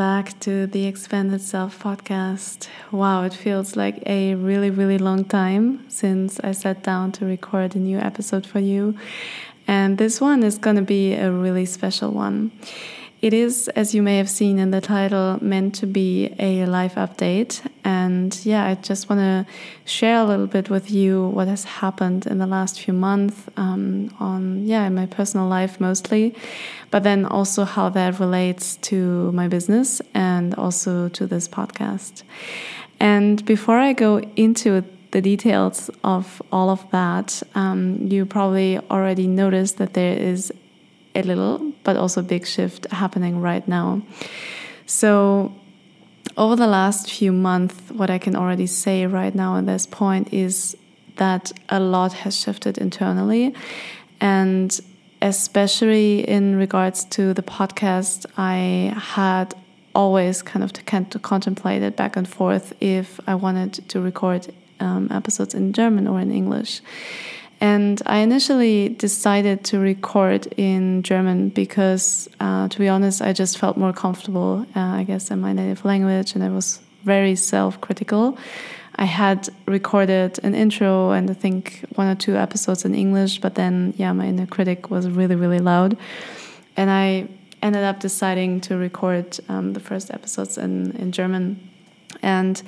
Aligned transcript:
back 0.00 0.40
to 0.40 0.66
the 0.66 0.86
Expanded 0.86 1.42
Self 1.42 1.82
podcast. 1.82 2.68
Wow, 2.90 3.24
it 3.24 3.34
feels 3.34 3.76
like 3.76 4.02
a 4.06 4.34
really, 4.34 4.70
really 4.70 4.96
long 4.96 5.26
time 5.26 5.84
since 5.90 6.40
I 6.40 6.52
sat 6.52 6.82
down 6.82 7.12
to 7.12 7.26
record 7.26 7.76
a 7.76 7.78
new 7.78 7.98
episode 7.98 8.46
for 8.46 8.60
you. 8.60 8.94
And 9.66 9.98
this 9.98 10.18
one 10.18 10.42
is 10.42 10.56
going 10.56 10.76
to 10.76 10.88
be 10.96 11.12
a 11.12 11.30
really 11.30 11.66
special 11.66 12.12
one. 12.12 12.50
It 13.22 13.34
is, 13.34 13.68
as 13.76 13.94
you 13.94 14.00
may 14.02 14.16
have 14.16 14.30
seen 14.30 14.58
in 14.58 14.70
the 14.70 14.80
title, 14.80 15.38
meant 15.42 15.74
to 15.76 15.86
be 15.86 16.34
a 16.38 16.64
life 16.64 16.94
update. 16.94 17.60
And 17.84 18.38
yeah, 18.46 18.64
I 18.64 18.76
just 18.76 19.10
want 19.10 19.20
to 19.20 19.46
share 19.84 20.16
a 20.16 20.24
little 20.24 20.46
bit 20.46 20.70
with 20.70 20.90
you 20.90 21.26
what 21.28 21.46
has 21.46 21.64
happened 21.64 22.26
in 22.26 22.38
the 22.38 22.46
last 22.46 22.80
few 22.80 22.94
months 22.94 23.36
um, 23.58 24.14
on, 24.18 24.66
yeah, 24.66 24.86
in 24.86 24.94
my 24.94 25.04
personal 25.04 25.46
life 25.46 25.78
mostly, 25.78 26.34
but 26.90 27.02
then 27.02 27.26
also 27.26 27.64
how 27.64 27.90
that 27.90 28.18
relates 28.18 28.76
to 28.76 29.30
my 29.32 29.48
business 29.48 30.00
and 30.14 30.54
also 30.54 31.10
to 31.10 31.26
this 31.26 31.46
podcast. 31.46 32.22
And 33.00 33.44
before 33.44 33.78
I 33.78 33.92
go 33.92 34.20
into 34.36 34.82
the 35.10 35.20
details 35.20 35.90
of 36.04 36.40
all 36.52 36.70
of 36.70 36.90
that, 36.90 37.42
um, 37.54 37.98
you 38.06 38.24
probably 38.24 38.78
already 38.90 39.26
noticed 39.26 39.76
that 39.76 39.92
there 39.92 40.16
is 40.16 40.50
a 41.14 41.22
little, 41.22 41.72
but 41.84 41.96
also 41.96 42.20
a 42.20 42.24
big 42.24 42.46
shift 42.46 42.86
happening 42.90 43.40
right 43.40 43.66
now. 43.66 44.02
So, 44.86 45.52
over 46.36 46.56
the 46.56 46.66
last 46.66 47.10
few 47.10 47.32
months, 47.32 47.74
what 47.90 48.10
I 48.10 48.18
can 48.18 48.36
already 48.36 48.66
say 48.66 49.06
right 49.06 49.34
now 49.34 49.56
at 49.56 49.66
this 49.66 49.86
point 49.86 50.32
is 50.32 50.76
that 51.16 51.52
a 51.68 51.80
lot 51.80 52.12
has 52.12 52.36
shifted 52.36 52.78
internally. 52.78 53.54
And 54.20 54.78
especially 55.22 56.26
in 56.28 56.56
regards 56.56 57.04
to 57.16 57.34
the 57.34 57.42
podcast, 57.42 58.26
I 58.36 58.94
had 58.96 59.54
always 59.94 60.40
kind 60.42 60.62
of 60.64 60.72
to 60.72 61.18
contemplate 61.18 61.82
it 61.82 61.96
back 61.96 62.16
and 62.16 62.28
forth 62.28 62.72
if 62.80 63.20
I 63.26 63.34
wanted 63.34 63.88
to 63.88 64.00
record 64.00 64.52
um, 64.78 65.08
episodes 65.10 65.54
in 65.54 65.72
German 65.72 66.06
or 66.06 66.20
in 66.20 66.30
English. 66.30 66.80
And 67.60 68.00
I 68.06 68.18
initially 68.18 68.88
decided 68.88 69.64
to 69.64 69.78
record 69.78 70.46
in 70.56 71.02
German 71.02 71.50
because, 71.50 72.28
uh, 72.40 72.68
to 72.68 72.78
be 72.78 72.88
honest, 72.88 73.20
I 73.20 73.34
just 73.34 73.58
felt 73.58 73.76
more 73.76 73.92
comfortable, 73.92 74.66
uh, 74.74 74.80
I 74.80 75.04
guess, 75.04 75.30
in 75.30 75.40
my 75.40 75.52
native 75.52 75.84
language, 75.84 76.34
and 76.34 76.42
I 76.42 76.48
was 76.48 76.80
very 77.04 77.36
self 77.36 77.80
critical. 77.80 78.38
I 78.96 79.04
had 79.04 79.48
recorded 79.66 80.40
an 80.42 80.54
intro 80.54 81.10
and 81.10 81.30
I 81.30 81.34
think 81.34 81.84
one 81.94 82.08
or 82.08 82.14
two 82.14 82.36
episodes 82.36 82.84
in 82.84 82.94
English, 82.94 83.40
but 83.40 83.54
then, 83.54 83.94
yeah, 83.96 84.12
my 84.12 84.26
inner 84.26 84.46
critic 84.46 84.90
was 84.90 85.08
really, 85.08 85.36
really 85.36 85.58
loud. 85.58 85.96
And 86.76 86.90
I 86.90 87.28
ended 87.62 87.84
up 87.84 88.00
deciding 88.00 88.60
to 88.62 88.76
record 88.76 89.38
um, 89.48 89.74
the 89.74 89.80
first 89.80 90.10
episodes 90.10 90.58
in, 90.58 90.92
in 90.96 91.12
German. 91.12 91.70
And 92.22 92.62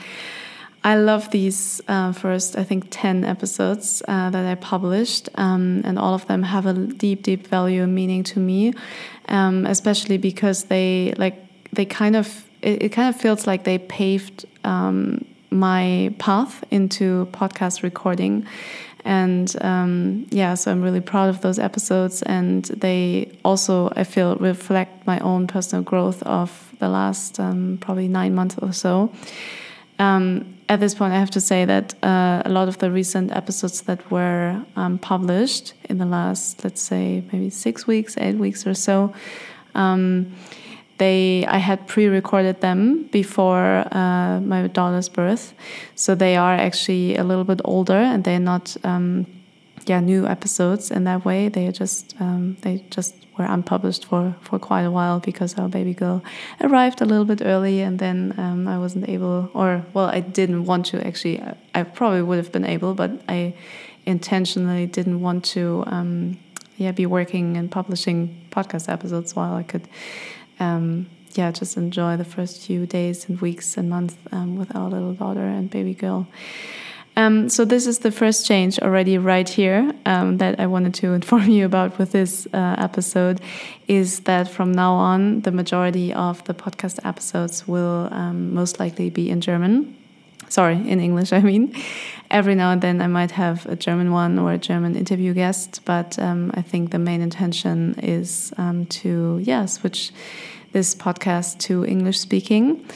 I 0.85 0.97
love 0.97 1.31
these 1.31 1.81
uh, 1.87 2.13
first, 2.13 2.57
I 2.57 2.65
think, 2.65 2.87
10 2.91 3.25
episodes 3.25 4.03
uh, 4.09 4.31
that 4.31 4.47
I 4.47 4.57
published, 4.57 5.29
um, 5.37 5.83
and 5.85 5.97
all 5.99 6.15
of 6.15 6.27
them 6.27 6.43
have 6.43 6.67
a 6.67 6.75
deep, 6.75 7.23
deep 7.23 7.47
value 7.47 7.85
and 7.85 7.95
meaning 7.95 8.25
to 8.25 8.41
me, 8.41 8.75
um, 9.29 9.65
especially 9.67 10.19
because 10.19 10.65
they, 10.65 11.15
like, 11.19 11.37
they 11.73 11.85
kind 11.85 12.17
of, 12.17 12.45
it, 12.63 12.83
it 12.83 12.89
kind 12.91 13.15
of 13.15 13.21
feels 13.21 13.47
like 13.47 13.63
they 13.63 13.79
paved 13.79 14.45
um, 14.65 15.25
my 15.51 16.13
path 16.19 16.65
into 16.73 17.29
podcast 17.33 17.85
recording. 17.85 18.45
And 19.05 19.55
um, 19.61 20.27
yeah, 20.31 20.55
so 20.55 20.71
I'm 20.71 20.83
really 20.83 21.01
proud 21.01 21.29
of 21.29 21.41
those 21.43 21.59
episodes, 21.59 22.23
and 22.23 22.65
they 22.65 23.37
also, 23.45 23.93
I 23.97 24.05
feel, 24.05 24.37
reflect 24.37 25.07
my 25.07 25.19
own 25.21 25.47
personal 25.47 25.83
growth 25.83 26.23
of 26.23 26.73
the 26.79 26.89
last 26.89 27.39
um, 27.41 27.79
probably 27.81 28.09
nine 28.09 28.35
months 28.35 28.57
or 28.61 28.73
so. 28.73 29.13
Um, 29.99 30.57
at 30.69 30.81
this 30.81 30.95
point, 30.95 31.13
I 31.13 31.19
have 31.19 31.31
to 31.33 31.41
say 31.41 31.65
that 31.65 31.95
uh, 32.03 32.43
a 32.45 32.49
lot 32.51 32.69
of 32.69 32.79
the 32.79 32.91
recent 32.91 33.33
episodes 33.33 33.83
that 33.83 34.11
were 34.11 34.65
um, 34.77 34.99
published 34.99 35.75
in 35.89 35.99
the 35.99 36.07
last, 36.07 36.65
let's 36.65 36.81
say, 36.81 37.23
maybe 37.33 37.51
six 37.51 37.87
weeks, 37.87 38.17
eight 38.19 38.37
weeks 38.37 38.67
or 38.67 38.75
so, 38.75 39.13
um, 39.75 40.33
they 40.99 41.45
I 41.47 41.59
had 41.59 41.87
pre-recorded 41.87 42.61
them 42.61 43.05
before 43.11 43.87
uh, 43.91 44.41
my 44.41 44.69
daughter's 44.69 45.09
birth, 45.09 45.55
so 45.95 46.15
they 46.15 46.37
are 46.37 46.55
actually 46.55 47.17
a 47.17 47.25
little 47.25 47.45
bit 47.45 47.61
older 47.65 48.03
and 48.13 48.23
they're 48.25 48.39
not, 48.39 48.77
um, 48.85 49.27
yeah, 49.87 50.01
new 50.01 50.27
episodes 50.27 50.91
in 50.91 51.05
that 51.05 51.25
way. 51.25 51.49
They 51.49 51.71
just 51.73 52.15
um, 52.21 52.57
they 52.63 52.85
just 52.91 53.15
were 53.39 53.45
unpublished 53.45 54.05
for, 54.05 54.37
for 54.41 54.59
quite 54.59 54.83
a 54.83 54.91
while 54.91 55.19
because 55.19 55.59
our 55.59 55.69
baby 55.69 55.95
girl 55.95 56.23
arrived 56.61 57.01
a 57.01 57.05
little 57.05 57.25
bit 57.25 57.41
early 57.45 57.81
and 57.81 57.99
then 57.99 58.35
um, 58.37 58.69
I 58.69 58.79
wasn't 58.79 59.09
able, 59.09 59.51
or 59.55 59.85
well, 59.95 60.07
I 60.07 60.21
didn't 60.21 60.65
want 60.65 60.87
to 60.87 61.07
actually. 61.07 61.43
I 61.75 61.83
probably 61.83 62.23
would 62.23 62.37
have 62.37 62.53
been 62.53 62.67
able, 62.67 62.95
but 62.95 63.11
I 63.29 63.55
intentionally 64.05 64.87
didn't 64.87 65.21
want 65.21 65.45
to, 65.45 65.85
um, 65.87 66.39
yeah, 66.77 66.93
be 66.93 67.07
working 67.07 67.57
and 67.57 67.71
publishing 67.71 68.47
podcast 68.51 68.89
episodes 68.93 69.35
while 69.35 69.55
I 69.55 69.63
could, 69.63 69.89
um, 70.61 71.09
yeah, 71.33 71.51
just 71.53 71.77
enjoy 71.77 72.17
the 72.17 72.25
first 72.25 72.67
few 72.67 72.85
days 72.85 73.29
and 73.29 73.41
weeks 73.41 73.77
and 73.77 73.89
months 73.89 74.17
um, 74.33 74.57
with 74.57 74.75
our 74.77 74.91
little 74.91 75.15
daughter 75.15 75.47
and 75.47 75.71
baby 75.71 75.95
girl. 75.95 76.27
Um, 77.17 77.49
so 77.49 77.65
this 77.65 77.87
is 77.87 77.99
the 77.99 78.11
first 78.11 78.47
change 78.47 78.79
already 78.79 79.19
right 79.19 79.49
here 79.49 79.93
um, 80.07 80.39
that 80.39 80.59
I 80.59 80.67
wanted 80.67 80.95
to 80.95 81.13
inform 81.13 81.49
you 81.49 81.67
about 81.67 81.99
with 81.99 82.13
this 82.13 82.47
uh, 82.53 82.77
episode 82.79 83.41
is 83.87 84.21
that 84.21 84.49
from 84.49 84.73
now 84.73 84.95
on 84.95 85.43
the 85.43 85.51
majority 85.51 86.13
of 86.15 86.43
the 86.45 86.55
podcast 86.55 86.99
episodes 87.05 87.69
will 87.69 88.09
um, 88.13 88.55
most 88.55 88.81
likely 88.81 89.11
be 89.11 89.29
in 89.29 89.41
German. 89.41 89.97
Sorry, 90.49 90.77
in 90.77 91.01
English, 91.01 91.33
I 91.41 91.41
mean. 91.41 91.75
Every 92.31 92.55
now 92.55 92.71
and 92.71 92.81
then 92.81 93.03
I 93.03 93.09
might 93.09 93.33
have 93.33 93.67
a 93.67 93.77
German 93.77 94.11
one 94.11 94.39
or 94.39 94.53
a 94.53 94.59
German 94.59 94.97
interview 94.97 95.35
guest, 95.35 95.83
but 95.85 96.19
um, 96.19 96.51
I 96.55 96.63
think 96.63 96.91
the 96.91 96.99
main 96.99 97.21
intention 97.21 97.95
is 97.99 98.55
um, 98.57 98.87
to, 98.87 99.39
yeah, 99.43 99.67
switch 99.67 100.13
this 100.73 100.95
podcast 100.95 101.59
to 101.59 101.85
English 101.85 102.19
speaking 102.19 102.87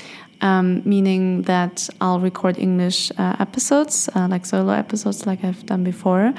um, 0.41 0.83
meaning 0.85 1.43
that 1.43 1.89
I'll 2.01 2.21
record 2.21 2.59
English 2.59 3.11
uh, 3.19 3.37
episodes, 3.39 4.09
uh, 4.15 4.29
like 4.29 4.45
solo 4.45 4.73
episodes, 4.73 5.27
like 5.27 5.43
I've 5.45 5.65
done 5.67 5.85
before, 5.85 6.35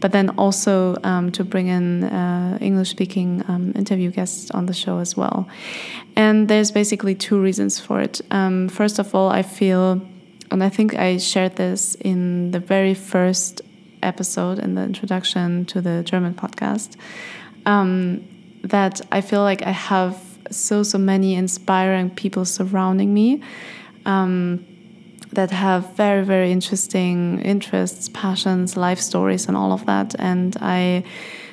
but 0.00 0.12
then 0.12 0.30
also 0.30 0.96
um, 1.04 1.30
to 1.32 1.44
bring 1.44 1.68
in 1.68 2.04
uh, 2.04 2.58
English 2.60 2.90
speaking 2.90 3.44
um, 3.48 3.72
interview 3.74 4.10
guests 4.10 4.50
on 4.52 4.66
the 4.66 4.72
show 4.72 4.98
as 4.98 5.16
well. 5.16 5.48
And 6.16 6.48
there's 6.48 6.70
basically 6.70 7.14
two 7.14 7.40
reasons 7.40 7.78
for 7.78 8.00
it. 8.00 8.20
Um, 8.30 8.68
first 8.68 8.98
of 8.98 9.14
all, 9.14 9.28
I 9.28 9.42
feel, 9.42 10.00
and 10.50 10.64
I 10.64 10.68
think 10.68 10.94
I 10.94 11.18
shared 11.18 11.56
this 11.56 11.94
in 11.96 12.50
the 12.52 12.60
very 12.60 12.94
first 12.94 13.60
episode 14.02 14.58
in 14.58 14.74
the 14.74 14.82
introduction 14.82 15.64
to 15.66 15.80
the 15.80 16.02
German 16.02 16.34
podcast, 16.34 16.96
um, 17.66 18.24
that 18.62 19.00
I 19.10 19.20
feel 19.20 19.42
like 19.42 19.62
I 19.62 19.70
have 19.70 20.31
so 20.52 20.82
so 20.82 20.98
many 20.98 21.34
inspiring 21.34 22.10
people 22.10 22.44
surrounding 22.44 23.12
me 23.12 23.42
um, 24.06 24.64
that 25.32 25.50
have 25.50 25.94
very 25.96 26.24
very 26.24 26.52
interesting 26.52 27.40
interests, 27.40 28.08
passions, 28.08 28.76
life 28.76 29.00
stories, 29.00 29.48
and 29.48 29.56
all 29.56 29.72
of 29.72 29.86
that. 29.86 30.14
And 30.18 30.56
I 30.60 31.04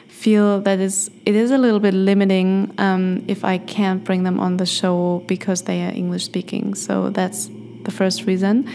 feel 0.08 0.60
that 0.62 0.80
is 0.80 1.10
it 1.26 1.36
is 1.36 1.52
a 1.52 1.58
little 1.58 1.80
bit 1.80 1.94
limiting 1.94 2.74
um, 2.78 3.24
if 3.28 3.46
I 3.46 3.58
can't 3.58 4.04
bring 4.04 4.24
them 4.24 4.40
on 4.40 4.58
the 4.58 4.66
show 4.66 5.24
because 5.28 5.64
they 5.64 5.82
are 5.86 5.92
English 5.92 6.26
speaking. 6.26 6.76
So 6.76 7.10
that's 7.10 7.50
the 7.84 7.92
first 7.92 8.26
reason. 8.26 8.68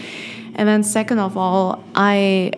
And 0.55 0.67
then 0.67 0.83
second 0.83 1.19
of 1.19 1.37
all, 1.37 1.83
I 1.93 2.51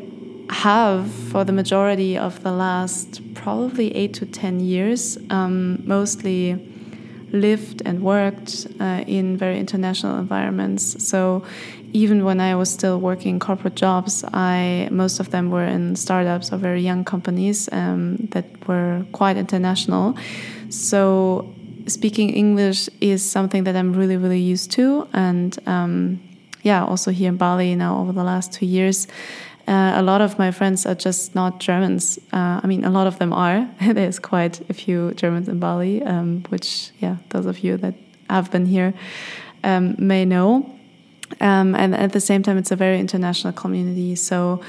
have 0.49 1.11
for 1.11 1.43
the 1.43 1.51
majority 1.51 2.17
of 2.17 2.41
the 2.43 2.51
last 2.51 3.21
probably 3.33 3.93
eight 3.95 4.13
to 4.13 4.25
ten 4.25 4.61
years 4.61 5.17
um, 5.29 5.85
mostly 5.85 6.55
lived 7.31 7.81
and 7.85 8.01
worked 8.01 8.67
uh, 8.79 9.03
in 9.07 9.37
very 9.37 9.59
international 9.59 10.17
environments. 10.19 11.05
So 11.05 11.43
even 11.93 12.23
when 12.23 12.39
I 12.39 12.55
was 12.55 12.69
still 12.69 12.99
working 12.99 13.39
corporate 13.39 13.75
jobs, 13.75 14.23
I 14.33 14.87
most 14.91 15.19
of 15.19 15.31
them 15.31 15.49
were 15.49 15.65
in 15.65 15.95
startups 15.95 16.51
or 16.51 16.57
very 16.57 16.81
young 16.81 17.03
companies 17.03 17.69
um, 17.71 18.17
that 18.31 18.45
were 18.67 19.05
quite 19.11 19.37
international. 19.37 20.17
So 20.69 21.53
speaking 21.87 22.29
English 22.29 22.89
is 23.01 23.23
something 23.23 23.63
that 23.63 23.75
I'm 23.75 23.93
really 23.93 24.17
really 24.17 24.41
used 24.41 24.71
to, 24.71 25.07
and 25.13 25.57
um, 25.65 26.19
yeah, 26.63 26.83
also 26.83 27.11
here 27.11 27.29
in 27.29 27.37
Bali 27.37 27.75
now 27.75 27.99
over 27.99 28.11
the 28.11 28.23
last 28.23 28.53
two 28.53 28.65
years. 28.65 29.07
Uh, 29.67 29.93
a 29.95 30.01
lot 30.01 30.21
of 30.21 30.39
my 30.39 30.49
friends 30.49 30.85
are 30.85 30.95
just 30.95 31.35
not 31.35 31.59
Germans. 31.59 32.17
Uh, 32.31 32.61
I 32.63 32.67
mean, 32.67 32.85
a 32.85 32.89
lot 32.89 33.05
of 33.05 33.19
them 33.19 33.33
are. 33.33 33.69
There's 33.81 34.17
quite 34.17 34.61
a 34.69 34.73
few 34.73 35.13
Germans 35.15 35.49
in 35.49 35.59
Bali, 35.59 36.01
um, 36.03 36.43
which, 36.49 36.91
yeah, 36.99 37.17
those 37.29 37.45
of 37.45 37.59
you 37.59 37.75
that 37.77 37.93
have 38.29 38.49
been 38.49 38.65
here 38.65 38.93
um, 39.65 39.95
may 39.97 40.23
know. 40.23 40.73
Um, 41.41 41.75
and 41.75 41.93
at 41.93 42.13
the 42.13 42.21
same 42.21 42.43
time, 42.43 42.57
it's 42.57 42.71
a 42.71 42.77
very 42.77 42.97
international 42.99 43.51
community. 43.51 44.15
So, 44.15 44.61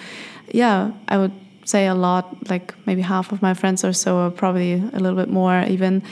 yeah, 0.53 0.91
I 1.07 1.17
would 1.17 1.33
say 1.65 1.87
a 1.87 1.95
lot, 1.95 2.51
like 2.51 2.75
maybe 2.87 3.03
half 3.03 3.31
of 3.31 3.41
my 3.41 3.55
friends 3.55 3.85
or 3.85 3.93
so, 3.93 4.17
or 4.17 4.31
probably 4.31 4.73
a 4.73 4.99
little 4.99 5.17
bit 5.17 5.29
more 5.29 5.63
even, 5.69 6.03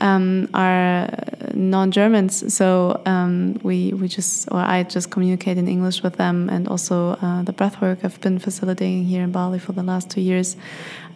um, 0.00 0.50
are 0.52 1.08
non-Germans, 1.54 2.54
so 2.54 3.00
um, 3.06 3.58
we 3.62 3.92
we 3.92 4.08
just 4.08 4.48
or 4.50 4.58
I 4.58 4.82
just 4.82 5.10
communicate 5.10 5.58
in 5.58 5.68
English 5.68 6.02
with 6.02 6.16
them, 6.16 6.48
and 6.48 6.68
also 6.68 7.10
uh, 7.22 7.42
the 7.42 7.52
breathwork 7.52 8.04
I've 8.04 8.20
been 8.20 8.38
facilitating 8.38 9.04
here 9.04 9.22
in 9.22 9.32
Bali 9.32 9.58
for 9.58 9.72
the 9.72 9.82
last 9.82 10.10
two 10.10 10.20
years. 10.20 10.56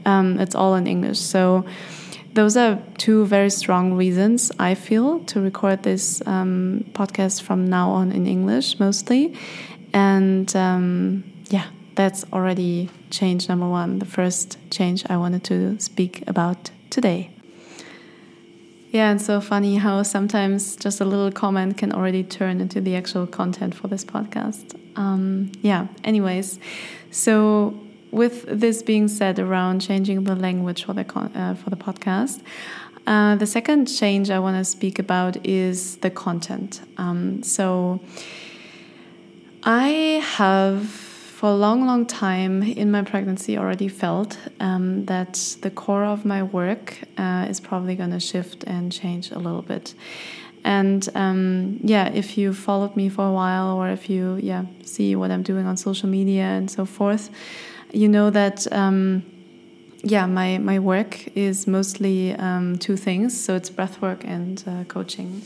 Um, 0.05 0.39
it's 0.39 0.55
all 0.55 0.75
in 0.75 0.87
English, 0.87 1.19
so 1.19 1.65
those 2.35 2.57
are 2.57 2.79
two 2.99 3.27
very 3.27 3.51
strong 3.51 3.95
reasons 3.95 4.53
I 4.59 4.75
feel 4.75 5.21
to 5.21 5.41
record 5.41 5.83
this 5.83 6.23
um, 6.27 6.85
podcast 6.93 7.43
from 7.43 7.67
now 7.67 7.91
on 7.91 8.13
in 8.13 8.27
English 8.27 8.79
mostly, 8.79 9.35
and 9.93 10.55
um, 10.55 11.25
yeah, 11.51 11.67
that's 11.95 12.25
already 12.33 12.91
change 13.11 13.49
number 13.49 13.69
one. 13.69 13.99
The 13.99 14.07
first 14.07 14.59
change 14.71 15.05
I 15.11 15.17
wanted 15.17 15.43
to 15.45 15.79
speak 15.81 16.23
about 16.27 16.71
today. 16.91 17.31
Yeah, 18.91 19.11
and 19.11 19.21
so 19.21 19.41
funny 19.41 19.77
how 19.77 20.03
sometimes 20.03 20.75
just 20.75 21.01
a 21.01 21.05
little 21.05 21.31
comment 21.31 21.77
can 21.77 21.93
already 21.93 22.25
turn 22.25 22.61
into 22.61 22.81
the 22.81 22.97
actual 22.97 23.27
content 23.27 23.75
for 23.75 23.87
this 23.87 24.05
podcast. 24.05 24.79
Um, 24.97 25.53
yeah, 25.61 25.89
anyways, 26.05 26.59
so 27.11 27.79
with 28.11 28.47
this 28.47 28.83
being 28.83 29.09
said 29.09 29.39
around 29.39 29.81
changing 29.81 30.25
the 30.25 30.35
language 30.35 30.85
for 30.85 30.95
the, 30.95 31.05
uh, 31.19 31.55
for 31.55 31.69
the 31.69 31.77
podcast, 31.77 32.43
uh, 33.07 33.37
the 33.37 33.47
second 33.47 33.87
change 33.87 34.31
I 34.31 34.39
want 34.39 34.57
to 34.57 34.65
speak 34.65 34.99
about 34.99 35.47
is 35.47 35.97
the 35.99 36.11
content. 36.11 36.81
Um, 36.97 37.43
so 37.43 38.01
I 39.63 40.23
have 40.37 41.08
for 41.39 41.51
a 41.51 41.55
long, 41.55 41.87
long 41.87 42.05
time 42.05 42.65
in 42.65 42.91
my 42.91 43.01
pregnancy 43.01 43.57
already 43.57 43.87
felt 43.87 44.37
um, 44.59 45.05
that 45.05 45.35
the 45.61 45.71
core 45.71 46.05
of 46.05 46.25
my 46.25 46.43
work 46.43 46.99
uh, 47.17 47.47
is 47.49 47.61
probably 47.61 47.95
going 47.95 48.11
to 48.11 48.19
shift 48.19 48.65
and 48.65 48.91
change 48.91 49.31
a 49.31 49.39
little 49.39 49.63
bit. 49.63 49.95
And 50.65 51.09
um, 51.15 51.79
yeah, 51.85 52.09
if 52.09 52.37
you 52.37 52.53
followed 52.53 52.97
me 52.97 53.09
for 53.09 53.25
a 53.25 53.31
while, 53.31 53.77
or 53.77 53.89
if 53.89 54.11
you 54.11 54.41
yeah 54.43 54.65
see 54.83 55.15
what 55.15 55.31
I'm 55.31 55.45
doing 55.45 55.65
on 55.65 55.77
social 55.77 56.09
media 56.09 56.43
and 56.43 56.69
so 56.69 56.85
forth, 56.85 57.31
you 57.93 58.09
know 58.09 58.31
that 58.31 58.67
um, 58.73 59.23
yeah 60.03 60.27
my 60.27 60.59
my 60.59 60.81
work 60.81 61.29
is 61.37 61.69
mostly 61.69 62.35
um, 62.35 62.79
two 62.79 62.97
things. 62.97 63.41
So 63.45 63.55
it's 63.55 63.71
breathwork 63.71 64.25
and 64.25 64.65
uh, 64.67 64.83
coaching. 64.89 65.43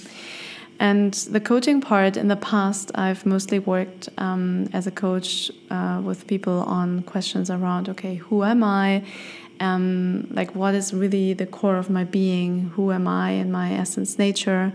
And 0.82 1.14
the 1.14 1.38
coaching 1.38 1.80
part 1.80 2.16
in 2.16 2.26
the 2.26 2.34
past, 2.34 2.90
I've 2.96 3.24
mostly 3.24 3.60
worked 3.60 4.08
um, 4.18 4.68
as 4.72 4.88
a 4.88 4.90
coach 4.90 5.48
uh, 5.70 6.02
with 6.04 6.26
people 6.26 6.62
on 6.62 7.02
questions 7.02 7.52
around 7.52 7.88
okay, 7.88 8.16
who 8.16 8.42
am 8.42 8.64
I? 8.64 9.04
Um, 9.60 10.26
like, 10.32 10.56
what 10.56 10.74
is 10.74 10.92
really 10.92 11.34
the 11.34 11.46
core 11.46 11.76
of 11.76 11.88
my 11.88 12.02
being? 12.02 12.72
Who 12.74 12.90
am 12.90 13.06
I 13.06 13.30
in 13.30 13.52
my 13.52 13.72
essence, 13.74 14.18
nature? 14.18 14.72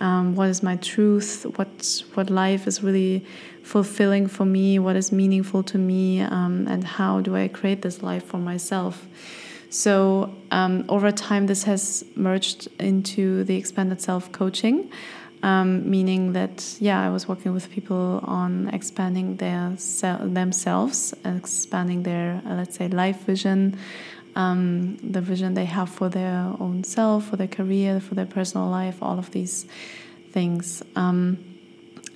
Um, 0.00 0.36
what 0.36 0.48
is 0.48 0.62
my 0.62 0.76
truth? 0.76 1.44
What 1.56 2.02
what 2.14 2.30
life 2.30 2.66
is 2.66 2.82
really 2.82 3.22
fulfilling 3.62 4.28
for 4.28 4.46
me? 4.46 4.78
What 4.78 4.96
is 4.96 5.12
meaningful 5.12 5.62
to 5.64 5.76
me? 5.76 6.22
Um, 6.22 6.66
and 6.66 6.82
how 6.82 7.20
do 7.20 7.36
I 7.36 7.48
create 7.48 7.82
this 7.82 8.02
life 8.02 8.24
for 8.24 8.38
myself? 8.38 9.06
So 9.68 10.34
um, 10.50 10.86
over 10.88 11.12
time, 11.12 11.46
this 11.46 11.64
has 11.64 12.04
merged 12.16 12.68
into 12.78 13.44
the 13.44 13.56
expanded 13.56 14.00
self 14.00 14.32
coaching 14.32 14.90
um, 15.42 15.88
meaning 15.88 16.32
that 16.32 16.76
yeah, 16.78 17.04
I 17.04 17.10
was 17.10 17.26
working 17.28 17.52
with 17.52 17.70
people 17.70 18.20
on 18.24 18.68
expanding 18.68 19.36
their 19.36 19.76
themselves, 20.20 21.14
expanding 21.24 22.02
their 22.04 22.40
uh, 22.46 22.54
let's 22.54 22.76
say 22.76 22.88
life 22.88 23.24
vision, 23.24 23.76
um, 24.36 24.96
the 24.98 25.20
vision 25.20 25.54
they 25.54 25.64
have 25.64 25.90
for 25.90 26.08
their 26.08 26.52
own 26.60 26.84
self, 26.84 27.28
for 27.28 27.36
their 27.36 27.48
career, 27.48 28.00
for 28.00 28.14
their 28.14 28.26
personal 28.26 28.68
life, 28.68 29.02
all 29.02 29.18
of 29.18 29.30
these 29.32 29.66
things. 30.30 30.82
Um, 30.96 31.38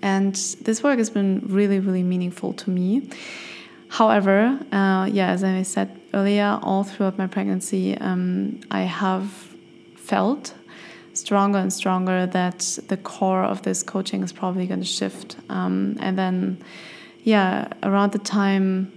and 0.03 0.35
this 0.63 0.83
work 0.83 0.99
has 0.99 1.11
been 1.11 1.43
really, 1.47 1.81
really 1.81 2.03
meaningful 2.03 2.53
to 2.55 2.71
me. 2.71 3.09
However, 3.89 4.59
uh, 4.73 5.09
yeah, 5.11 5.31
as 5.31 5.43
I 5.43 5.63
said 5.63 6.01
earlier, 6.13 6.59
all 6.63 6.85
throughout 6.85 7.19
my 7.19 7.27
pregnancy, 7.27 7.97
um, 7.99 8.61
I 8.71 8.83
have 8.83 9.31
felt 9.97 10.55
stronger 11.17 11.59
and 11.59 11.73
stronger 11.73 12.27
that 12.27 12.79
the 12.89 12.97
core 12.97 13.43
of 13.43 13.63
this 13.63 13.83
coaching 13.83 14.23
is 14.23 14.33
probably 14.33 14.67
going 14.67 14.81
to 14.81 14.87
shift. 14.87 15.37
Um, 15.49 15.97
and 16.01 16.19
then, 16.19 16.63
yeah, 17.23 17.69
around 17.83 18.13
the 18.13 18.19
time 18.19 18.93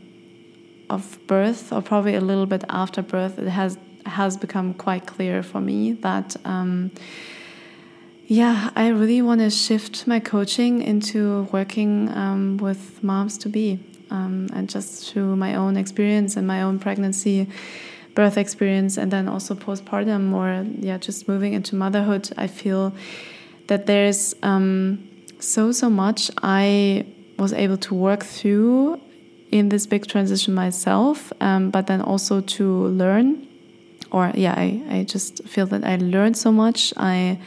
of 0.89 1.19
birth, 1.27 1.71
or 1.71 1.81
probably 1.81 2.16
a 2.16 2.21
little 2.21 2.45
bit 2.45 2.63
after 2.69 3.01
birth, 3.01 3.39
it 3.39 3.48
has 3.48 3.77
has 4.06 4.38
become 4.38 4.74
quite 4.74 5.06
clear 5.06 5.44
for 5.44 5.62
me 5.62 5.94
that. 5.94 6.36
Um, 6.45 6.92
yeah, 8.31 8.69
I 8.75 8.89
really 8.89 9.24
want 9.24 9.42
to 9.42 9.50
shift 9.50 10.06
my 10.06 10.19
coaching 10.19 10.83
into 10.83 11.48
working 11.51 12.10
um, 12.10 12.57
with 12.57 13.04
moms 13.04 13.39
to 13.39 13.50
be. 13.50 13.80
Um, 14.12 14.50
and 14.54 14.69
just 14.69 15.12
through 15.12 15.36
my 15.36 15.56
own 15.56 15.77
experience 15.77 16.38
and 16.38 16.45
my 16.45 16.62
own 16.62 16.77
pregnancy, 16.77 17.48
birth 18.15 18.38
experience 18.38 18.97
and 18.97 19.11
then 19.11 19.27
also 19.27 19.56
postpartum 19.56 20.33
or 20.33 20.65
yeah 20.79 20.97
just 20.97 21.27
moving 21.27 21.53
into 21.53 21.75
motherhood 21.75 22.29
i 22.38 22.47
feel 22.47 22.94
that 23.67 23.85
there's 23.85 24.33
um, 24.44 25.07
so 25.39 25.71
so 25.71 25.89
much 25.89 26.31
i 26.44 27.06
was 27.38 27.53
able 27.53 27.77
to 27.77 27.94
work 27.94 28.23
through 28.23 29.00
in 29.51 29.69
this 29.69 29.88
big 29.88 30.06
transition 30.07 30.53
myself 30.53 31.31
um, 31.41 31.69
but 31.69 31.88
then 31.88 32.01
also 32.01 32.41
to 32.41 32.88
learn 32.88 33.47
or 34.12 34.31
yeah 34.35 34.53
I, 34.57 34.81
I 34.89 35.03
just 35.03 35.44
feel 35.47 35.65
that 35.67 35.83
i 35.83 35.95
learned 35.97 36.38
so 36.38 36.51
much. 36.51 36.94
I 36.97 37.39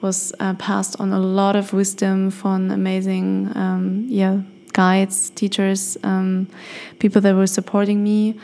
was 0.00 0.32
uh, 0.40 0.54
passed 0.54 1.00
on 1.00 1.12
a 1.12 1.18
lot 1.18 1.56
of 1.56 1.72
wisdom 1.72 2.30
from 2.30 2.70
amazing 2.70 3.50
um, 3.56 4.04
yeah 4.08 4.40
guides 4.72 5.30
teachers 5.30 5.96
um, 6.02 6.48
people 6.98 7.20
that 7.22 7.34
were 7.34 7.46
supporting 7.46 8.02
me 8.04 8.38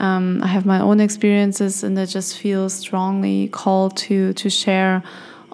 um, 0.00 0.42
I 0.42 0.48
have 0.48 0.66
my 0.66 0.80
own 0.80 1.00
experiences, 1.00 1.84
and 1.84 1.98
I 1.98 2.06
just 2.06 2.38
feel 2.38 2.68
strongly 2.68 3.48
called 3.48 3.96
to 3.98 4.32
to 4.34 4.50
share 4.50 5.02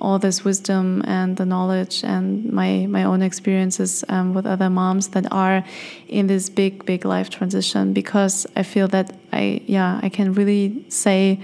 all 0.01 0.19
this 0.19 0.45
wisdom 0.45 1.03
and 1.07 1.37
the 1.37 1.45
knowledge 1.45 2.03
and 2.05 2.51
my 2.53 2.87
my 2.87 3.05
own 3.05 3.23
experiences 3.23 4.03
um, 4.09 4.33
with 4.35 4.47
other 4.47 4.71
moms 4.71 5.09
that 5.09 5.31
are 5.31 5.63
in 6.09 6.27
this 6.27 6.49
big 6.49 6.85
big 6.87 7.05
life 7.05 7.29
transition 7.29 7.93
because 7.93 8.47
I 8.57 8.63
feel 8.63 8.89
that 8.89 9.15
I 9.33 9.61
yeah 9.67 10.01
I 10.03 10.09
can 10.09 10.33
really 10.33 10.85
say. 10.89 11.41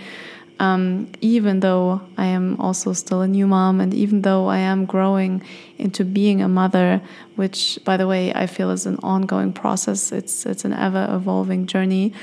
Um, 0.58 1.08
even 1.20 1.60
though 1.60 2.00
I 2.16 2.28
am 2.28 2.58
also 2.58 2.94
still 2.94 3.20
a 3.20 3.28
new 3.28 3.46
mom, 3.46 3.78
and 3.78 3.92
even 3.92 4.22
though 4.22 4.46
I 4.46 4.56
am 4.56 4.86
growing 4.86 5.42
into 5.76 6.02
being 6.02 6.40
a 6.40 6.48
mother, 6.48 7.02
which, 7.34 7.78
by 7.84 7.98
the 7.98 8.06
way, 8.06 8.32
I 8.32 8.46
feel 8.46 8.70
is 8.70 8.86
an 8.86 8.98
ongoing 9.02 9.52
process. 9.52 10.12
It's 10.12 10.46
it's 10.46 10.64
an 10.64 10.72
ever 10.72 11.06
evolving 11.10 11.66
journey. 11.66 12.14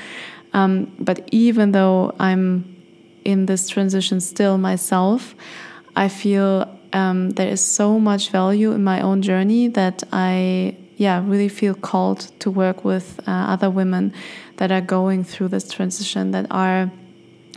Um, 0.54 0.92
but 0.98 1.28
even 1.32 1.72
though 1.72 2.14
I'm 2.18 2.74
in 3.24 3.46
this 3.46 3.68
transition 3.68 4.20
still 4.20 4.56
myself, 4.56 5.34
I 5.96 6.08
feel 6.08 6.78
um, 6.92 7.30
there 7.30 7.48
is 7.48 7.62
so 7.62 7.98
much 7.98 8.30
value 8.30 8.72
in 8.72 8.84
my 8.84 9.00
own 9.00 9.20
journey 9.20 9.68
that 9.68 10.04
I, 10.12 10.76
yeah, 10.96 11.22
really 11.26 11.48
feel 11.48 11.74
called 11.74 12.20
to 12.38 12.50
work 12.50 12.84
with 12.84 13.20
uh, 13.26 13.30
other 13.30 13.68
women 13.68 14.14
that 14.58 14.70
are 14.70 14.80
going 14.80 15.24
through 15.24 15.48
this 15.48 15.68
transition, 15.70 16.30
that 16.30 16.46
are, 16.50 16.90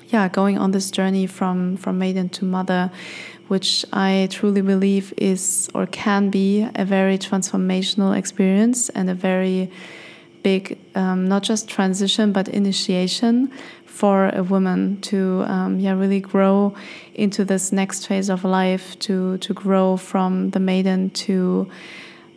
yeah, 0.08 0.28
going 0.28 0.58
on 0.58 0.72
this 0.72 0.90
journey 0.90 1.28
from 1.28 1.78
from 1.78 2.00
maiden 2.00 2.30
to 2.30 2.46
mother, 2.46 2.90
which 3.48 3.86
I 3.94 4.28
truly 4.32 4.62
believe 4.62 5.14
is 5.18 5.70
or 5.76 5.86
can 5.86 6.30
be 6.30 6.68
a 6.76 6.84
very 6.84 7.20
transformational 7.20 8.18
experience 8.18 8.90
and 8.90 9.10
a 9.10 9.14
very 9.14 9.70
big, 10.48 10.78
um, 10.96 11.28
not 11.28 11.44
just 11.44 11.68
transition, 11.68 12.32
but 12.32 12.48
initiation 12.48 13.52
for 13.86 14.30
a 14.42 14.44
woman 14.44 14.80
to 15.02 15.44
um, 15.48 15.80
yeah 15.80 15.94
really 16.02 16.22
grow 16.34 16.74
into 17.16 17.44
this 17.44 17.72
next 17.72 18.08
phase 18.08 18.30
of 18.36 18.44
life, 18.44 18.86
to 19.00 19.38
to 19.46 19.54
grow 19.54 19.98
from 19.98 20.52
the 20.52 20.60
maiden 20.60 21.10
to 21.10 21.68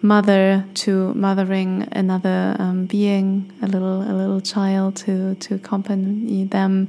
mother 0.02 0.64
to 0.82 0.90
mothering 1.14 1.86
another 1.92 2.56
um, 2.58 2.86
being, 2.86 3.28
a 3.62 3.66
little 3.66 4.00
a 4.02 4.14
little 4.20 4.40
child 4.40 4.96
to 4.96 5.34
to 5.44 5.54
accompany 5.54 6.44
them, 6.56 6.88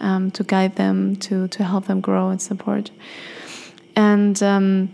um, 0.00 0.30
to 0.30 0.42
guide 0.44 0.74
them, 0.76 1.16
to 1.16 1.48
to 1.48 1.64
help 1.64 1.84
them 1.86 2.00
grow 2.00 2.28
and 2.32 2.40
support. 2.42 2.90
And 3.96 4.42
um, 4.42 4.88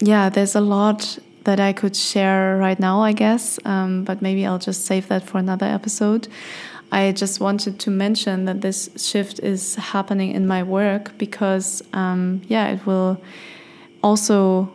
yeah, 0.00 0.30
there's 0.30 0.56
a 0.56 0.64
lot 0.76 1.18
that 1.44 1.60
I 1.60 1.72
could 1.72 1.94
share 1.94 2.56
right 2.56 2.78
now, 2.78 3.00
I 3.00 3.12
guess, 3.12 3.58
um, 3.64 4.04
but 4.04 4.20
maybe 4.22 4.44
I'll 4.46 4.58
just 4.58 4.86
save 4.86 5.08
that 5.08 5.24
for 5.24 5.38
another 5.38 5.66
episode. 5.66 6.28
I 6.90 7.12
just 7.12 7.40
wanted 7.40 7.78
to 7.80 7.90
mention 7.90 8.44
that 8.44 8.60
this 8.60 8.88
shift 8.96 9.40
is 9.40 9.74
happening 9.76 10.32
in 10.32 10.46
my 10.46 10.62
work 10.62 11.16
because, 11.18 11.82
um, 11.92 12.42
yeah, 12.48 12.68
it 12.68 12.86
will 12.86 13.20
also. 14.02 14.72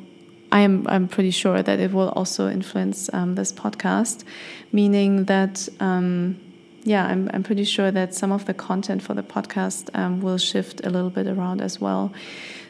I 0.51 0.61
am 0.61 0.88
I'm 0.89 1.07
pretty 1.07 1.29
sure 1.29 1.61
that 1.61 1.79
it 1.79 1.93
will 1.93 2.09
also 2.09 2.49
influence 2.49 3.07
um, 3.13 3.35
this 3.35 3.51
podcast, 3.51 4.23
meaning 4.71 5.25
that 5.25 5.69
um, 5.79 6.39
yeah, 6.83 7.05
I'm, 7.05 7.29
I'm 7.33 7.43
pretty 7.43 7.65
sure 7.65 7.91
that 7.91 8.15
some 8.15 8.31
of 8.31 8.45
the 8.45 8.53
content 8.53 9.03
for 9.03 9.13
the 9.13 9.23
podcast 9.23 9.89
um, 9.93 10.21
will 10.21 10.38
shift 10.38 10.81
a 10.83 10.89
little 10.89 11.09
bit 11.09 11.27
around 11.27 11.61
as 11.61 11.79
well. 11.79 12.11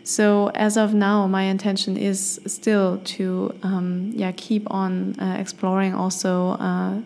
So 0.09 0.49
as 0.55 0.75
of 0.75 0.95
now, 0.95 1.27
my 1.27 1.43
intention 1.43 1.95
is 1.95 2.41
still 2.47 2.97
to 3.15 3.53
um, 3.61 4.11
yeah 4.15 4.31
keep 4.31 4.63
on 4.71 5.13
uh, 5.19 5.37
exploring 5.39 5.93
also. 5.93 6.53
Uh, 6.53 7.01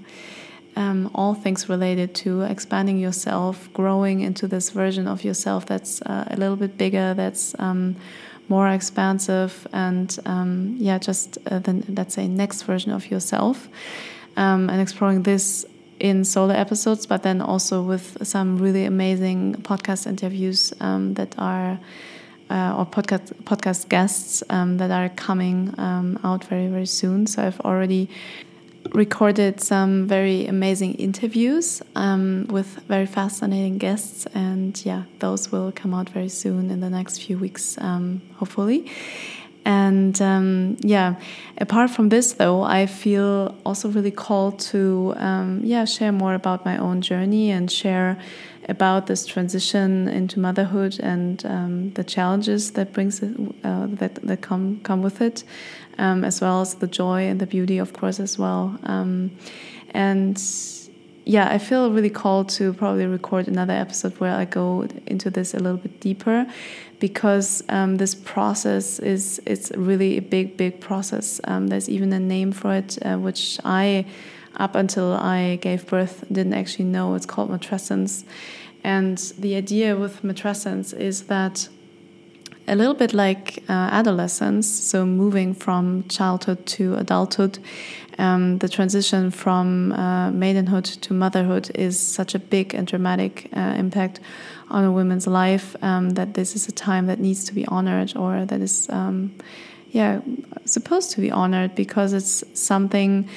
um, 0.77 1.12
all 1.13 1.36
things 1.36 1.67
related 1.67 2.15
to 2.24 2.41
expanding 2.43 2.98
yourself, 2.98 3.69
growing 3.74 4.22
into 4.22 4.48
this 4.48 4.69
version 4.69 5.05
of 5.07 5.24
yourself 5.24 5.65
that's 5.65 6.01
uh, 6.03 6.27
a 6.31 6.38
little 6.38 6.55
bit 6.55 6.77
bigger, 6.77 7.13
that's 7.13 7.53
um, 7.60 7.98
more 8.48 8.69
expansive, 8.69 9.67
and 9.74 10.17
um, 10.25 10.77
yeah, 10.79 10.98
just 10.98 11.38
uh, 11.51 11.60
the 11.60 11.83
let's 11.89 12.13
say 12.15 12.25
next 12.29 12.62
version 12.63 12.93
of 12.93 13.12
yourself, 13.12 13.67
um, 14.38 14.69
and 14.69 14.79
exploring 14.81 15.24
this 15.24 15.65
in 16.00 16.24
solo 16.24 16.53
episodes, 16.53 17.05
but 17.05 17.22
then 17.22 17.41
also 17.41 17.83
with 17.83 18.25
some 18.25 18.57
really 18.57 18.86
amazing 18.86 19.55
podcast 19.55 20.07
interviews 20.07 20.74
um, 20.79 21.15
that 21.15 21.36
are. 21.38 21.77
Uh, 22.50 22.75
or 22.77 22.85
podcast 22.85 23.33
podcast 23.45 23.89
guests 23.89 24.43
um, 24.50 24.77
that 24.77 24.91
are 24.91 25.09
coming 25.09 25.73
out 26.23 26.43
very 26.45 26.67
very 26.67 26.85
soon. 26.85 27.25
So 27.25 27.41
I've 27.41 27.59
already 27.62 28.09
recorded 28.91 29.62
some 29.62 30.07
very 30.07 30.45
amazing 30.45 30.95
interviews 30.95 31.81
um, 31.95 32.45
with 32.50 32.67
very 32.88 33.05
fascinating 33.05 33.77
guests, 33.77 34.27
and 34.33 34.85
yeah, 34.85 35.03
those 35.19 35.51
will 35.51 35.71
come 35.71 35.93
out 35.93 36.09
very 36.09 36.29
soon 36.29 36.69
in 36.69 36.79
the 36.79 36.89
next 36.89 37.19
few 37.19 37.38
weeks, 37.38 37.77
um, 37.79 38.21
hopefully. 38.35 38.91
And 39.65 40.22
um, 40.22 40.77
yeah, 40.82 41.15
apart 41.58 41.89
from 41.89 42.10
this, 42.10 42.34
though, 42.34 42.63
I 42.63 42.86
feel 42.86 43.55
also 43.65 43.89
really 43.89 44.12
called 44.12 44.60
to 44.72 45.13
um, 45.17 45.62
yeah 45.63 45.86
share 45.86 46.12
more 46.12 46.34
about 46.34 46.65
my 46.65 46.77
own 46.77 47.01
journey 47.01 47.50
and 47.51 47.72
share 47.72 48.17
about 48.70 49.08
this 49.08 49.25
transition 49.25 50.08
into 50.08 50.39
motherhood 50.39 51.00
and 51.00 51.46
um, 51.46 51.91
the 51.93 52.03
challenges 52.03 52.72
that 52.72 52.93
brings 52.93 53.22
it, 53.22 53.36
uh, 53.63 53.88
that 53.88 54.15
that 54.15 54.41
come 54.41 54.79
come 54.84 55.01
with 55.01 55.22
it, 55.22 55.43
um, 55.98 56.24
as 56.24 56.41
well 56.41 56.62
as 56.62 56.75
the 56.75 56.88
joy 56.88 57.24
and 57.24 57.39
the 57.39 57.48
beauty, 57.48 57.77
of 57.77 57.93
course, 57.93 58.20
as 58.20 58.38
well. 58.38 58.77
Um, 58.84 59.32
and 59.93 60.38
yeah, 61.25 61.48
I 61.50 61.58
feel 61.58 61.92
really 61.92 62.10
called 62.10 62.50
to 62.50 62.74
probably 62.74 63.06
record 63.06 63.48
another 63.48 63.74
episode 63.74 64.20
where 64.20 64.36
I 64.36 64.46
go 64.46 64.88
into 65.08 65.30
this 65.30 65.53
a 65.53 65.60
little 65.60 65.77
bit 65.77 66.00
deeper, 66.00 66.46
because 67.00 67.63
um, 67.70 67.98
this 67.98 68.15
process 68.15 69.00
is 69.00 69.42
it's 69.46 69.72
really 69.72 70.18
a 70.18 70.22
big, 70.22 70.58
big 70.58 70.80
process. 70.80 71.39
Um, 71.46 71.68
there's 71.68 71.89
even 71.89 72.13
a 72.13 72.20
name 72.20 72.51
for 72.51 72.74
it, 72.74 72.98
uh, 73.06 73.18
which 73.18 73.60
I 73.63 74.06
up 74.58 74.75
until 74.75 75.13
I 75.13 75.58
gave 75.58 75.88
birth 75.88 76.25
didn't 76.32 76.53
actually 76.53 76.86
know. 76.86 77.15
It's 77.15 77.25
called 77.25 77.50
matrescence. 77.50 78.24
And 78.84 79.18
the 79.38 79.56
idea 79.56 79.96
with 79.96 80.22
matrescence 80.24 80.94
is 80.98 81.24
that 81.24 81.70
a 82.68 82.75
little 82.75 82.94
bit 82.94 83.13
like 83.13 83.63
uh, 83.68 83.74
adolescence, 83.92 84.68
so 84.68 85.06
moving 85.06 85.53
from 85.53 86.03
childhood 86.08 86.65
to 86.65 86.96
adulthood, 86.96 87.60
um, 88.17 88.60
the 88.60 88.70
transition 88.70 89.32
from 89.32 89.91
uh, 89.93 90.32
maidenhood 90.32 90.86
to 90.86 91.13
motherhood 91.13 91.72
is 91.75 92.00
such 92.00 92.36
a 92.36 92.39
big 92.39 92.74
and 92.74 92.88
dramatic 92.88 93.50
uh, 93.55 93.75
impact 93.77 94.20
on 94.70 94.84
a 94.84 94.91
woman's 94.91 95.27
life 95.27 95.75
um, 95.82 96.12
that 96.12 96.34
this 96.34 96.55
is 96.55 96.67
a 96.67 96.72
time 96.72 97.08
that 97.08 97.20
needs 97.20 97.43
to 97.46 97.53
be 97.53 97.65
honored 97.67 98.15
or 98.15 98.46
that 98.46 98.62
is, 98.62 98.89
um, 98.89 99.36
yeah, 99.89 100.22
supposed 100.65 101.12
to 101.12 101.22
be 101.22 101.32
honored 101.32 101.75
because 101.75 102.13
it's 102.13 102.43
something 102.60 103.29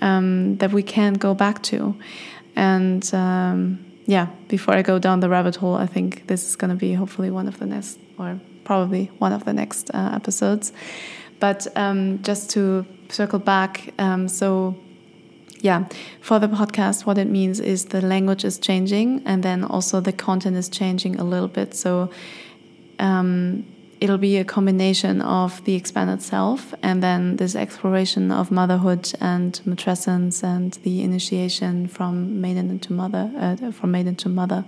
um, 0.00 0.56
that 0.58 0.72
we 0.72 0.82
can't 0.82 1.18
go 1.18 1.34
back 1.34 1.62
to. 1.64 1.94
And 2.56 3.14
um, 3.14 3.84
yeah, 4.06 4.26
before 4.48 4.74
I 4.74 4.82
go 4.82 4.98
down 4.98 5.20
the 5.20 5.28
rabbit 5.28 5.56
hole, 5.56 5.76
I 5.76 5.86
think 5.86 6.26
this 6.26 6.46
is 6.46 6.56
going 6.56 6.70
to 6.70 6.76
be 6.76 6.92
hopefully 6.94 7.30
one 7.30 7.48
of 7.48 7.58
the 7.58 7.66
next, 7.66 7.98
or 8.18 8.40
probably 8.64 9.06
one 9.18 9.32
of 9.32 9.44
the 9.44 9.52
next 9.52 9.90
uh, 9.94 10.12
episodes. 10.14 10.72
But 11.40 11.66
um, 11.76 12.22
just 12.22 12.50
to 12.50 12.86
circle 13.12 13.38
back, 13.38 13.92
um, 13.98 14.28
so 14.28 14.76
yeah, 15.60 15.84
for 16.20 16.40
the 16.40 16.48
podcast, 16.48 17.06
what 17.06 17.18
it 17.18 17.28
means 17.28 17.60
is 17.60 17.86
the 17.86 18.00
language 18.00 18.44
is 18.44 18.58
changing, 18.58 19.22
and 19.24 19.42
then 19.42 19.62
also 19.64 20.00
the 20.00 20.12
content 20.12 20.56
is 20.56 20.68
changing 20.68 21.20
a 21.20 21.24
little 21.24 21.48
bit. 21.48 21.74
So 21.74 22.10
um, 22.98 23.64
it'll 24.02 24.18
be 24.18 24.36
a 24.36 24.44
combination 24.44 25.22
of 25.22 25.64
the 25.64 25.76
expanded 25.76 26.20
self 26.20 26.74
and 26.82 27.00
then 27.00 27.36
this 27.36 27.54
exploration 27.54 28.32
of 28.32 28.50
motherhood 28.50 29.12
and 29.20 29.60
matrescence 29.64 30.42
and 30.42 30.72
the 30.82 31.02
initiation 31.02 31.86
from 31.86 32.40
maiden 32.40 32.68
into 32.68 32.92
mother, 32.92 33.30
uh, 33.36 33.70
from 33.70 33.92
maiden 33.92 34.16
to 34.16 34.28
mother. 34.28 34.64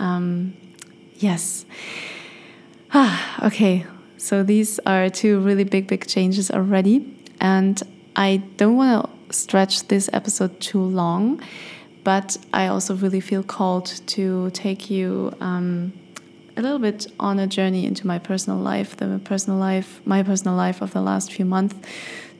Um, 0.00 0.54
yes. 1.18 1.64
Ah, 2.92 3.46
okay. 3.46 3.86
So 4.16 4.42
these 4.42 4.80
are 4.86 5.08
two 5.08 5.38
really 5.38 5.64
big, 5.64 5.86
big 5.86 6.08
changes 6.08 6.50
already, 6.50 6.98
and 7.42 7.82
I 8.16 8.42
don't 8.56 8.76
want 8.76 8.92
to 9.04 9.36
stretch 9.36 9.88
this 9.88 10.08
episode 10.12 10.60
too 10.60 10.80
long, 10.80 11.42
but 12.04 12.38
I 12.54 12.68
also 12.68 12.94
really 12.94 13.20
feel 13.20 13.42
called 13.42 13.86
to 14.06 14.50
take 14.50 14.88
you. 14.90 15.34
Um, 15.40 15.92
a 16.54 16.60
little 16.60 16.78
bit 16.78 17.06
on 17.18 17.38
a 17.38 17.46
journey 17.46 17.86
into 17.86 18.06
my 18.06 18.18
personal 18.18 18.58
life, 18.58 18.94
the 18.98 19.18
personal 19.24 19.58
life, 19.58 20.02
my 20.04 20.22
personal 20.22 20.54
life 20.54 20.82
of 20.82 20.92
the 20.92 21.00
last 21.00 21.32
few 21.32 21.46
months, 21.46 21.74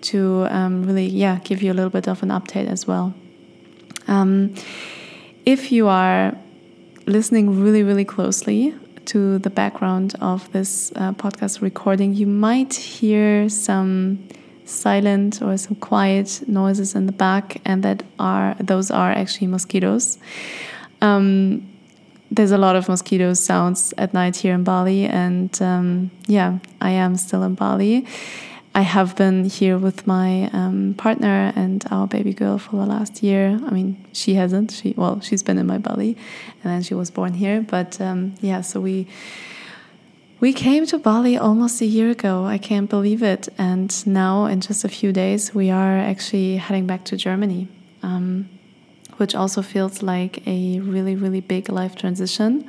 to 0.03 0.47
um, 0.51 0.85
really, 0.85 1.07
yeah, 1.07 1.39
give 1.45 1.63
you 1.63 1.73
a 1.73 1.75
little 1.75 1.91
bit 1.91 2.07
of 2.09 2.23
an 2.23 2.29
update 2.29 2.69
as 2.69 2.87
well. 2.87 3.15
Um, 4.09 4.55
if 5.47 5.73
you 5.73 5.89
are 5.89 6.37
listening 7.07 7.63
really, 7.63 7.83
really 7.83 8.05
closely 8.05 8.75
to 9.07 9.39
the 9.39 9.51
background 9.51 10.15
of 10.21 10.53
this 10.53 10.93
uh, 10.97 11.13
podcast 11.13 11.63
recording, 11.63 12.15
you 12.15 12.27
might 12.27 12.75
hear 12.75 13.49
some 13.49 14.29
silent 14.73 15.43
or 15.43 15.57
some 15.57 15.77
quiet 15.77 16.43
noises 16.49 16.95
in 16.95 17.07
the 17.07 17.13
back, 17.13 17.61
and 17.65 17.83
that 17.83 18.03
are 18.19 18.57
those 18.61 18.91
are 18.91 19.11
actually 19.11 19.47
mosquitoes. 19.47 20.19
Um, 21.01 21.69
there's 22.31 22.51
a 22.51 22.59
lot 22.59 22.77
of 22.77 22.89
mosquito 22.89 23.35
sounds 23.35 23.93
at 23.99 24.15
night 24.15 24.37
here 24.37 24.55
in 24.55 24.65
Bali, 24.65 25.07
and 25.07 25.61
um, 25.61 26.11
yeah, 26.27 26.59
I 26.81 26.91
am 26.91 27.17
still 27.17 27.43
in 27.43 27.55
Bali. 27.55 28.07
I 28.75 28.81
have 28.81 29.17
been 29.17 29.45
here 29.45 29.77
with 29.77 30.07
my 30.07 30.49
um, 30.55 30.95
partner 30.97 31.53
and 31.55 31.85
our 31.91 32.07
baby 32.07 32.33
girl 32.33 32.57
for 32.57 32.77
the 32.77 32.87
last 32.87 33.23
year. 33.23 33.61
I 33.67 33.71
mean, 33.71 34.03
she 34.13 34.33
hasn't. 34.35 34.71
She 34.71 34.95
well, 34.97 35.21
she's 35.21 35.43
been 35.43 35.59
in 35.59 35.67
my 35.67 35.79
belly, 35.79 36.17
and 36.63 36.73
then 36.73 36.83
she 36.83 36.95
was 36.95 37.11
born 37.11 37.35
here. 37.35 37.61
But 37.61 38.01
um, 38.01 38.35
yeah, 38.41 38.63
so 38.63 38.81
we 38.81 39.09
we 40.43 40.53
came 40.53 40.85
to 40.87 40.99
Bali 40.99 41.39
almost 41.39 41.81
a 41.81 41.87
year 41.87 42.11
ago. 42.11 42.45
I 42.45 42.59
can't 42.59 42.91
believe 42.91 43.23
it. 43.23 43.49
And 43.59 43.91
now, 44.05 44.47
in 44.47 44.61
just 44.61 44.85
a 44.85 44.89
few 44.89 45.13
days, 45.13 45.55
we 45.55 45.71
are 45.71 45.97
actually 45.97 46.57
heading 46.57 46.85
back 46.85 47.05
to 47.05 47.17
Germany. 47.17 47.69
Um, 48.03 48.49
which 49.19 49.37
also 49.37 49.63
feels 49.63 50.03
like 50.03 50.45
a 50.49 50.81
really, 50.81 51.15
really 51.15 51.41
big 51.41 51.69
life 51.69 51.95
transition. 51.95 52.69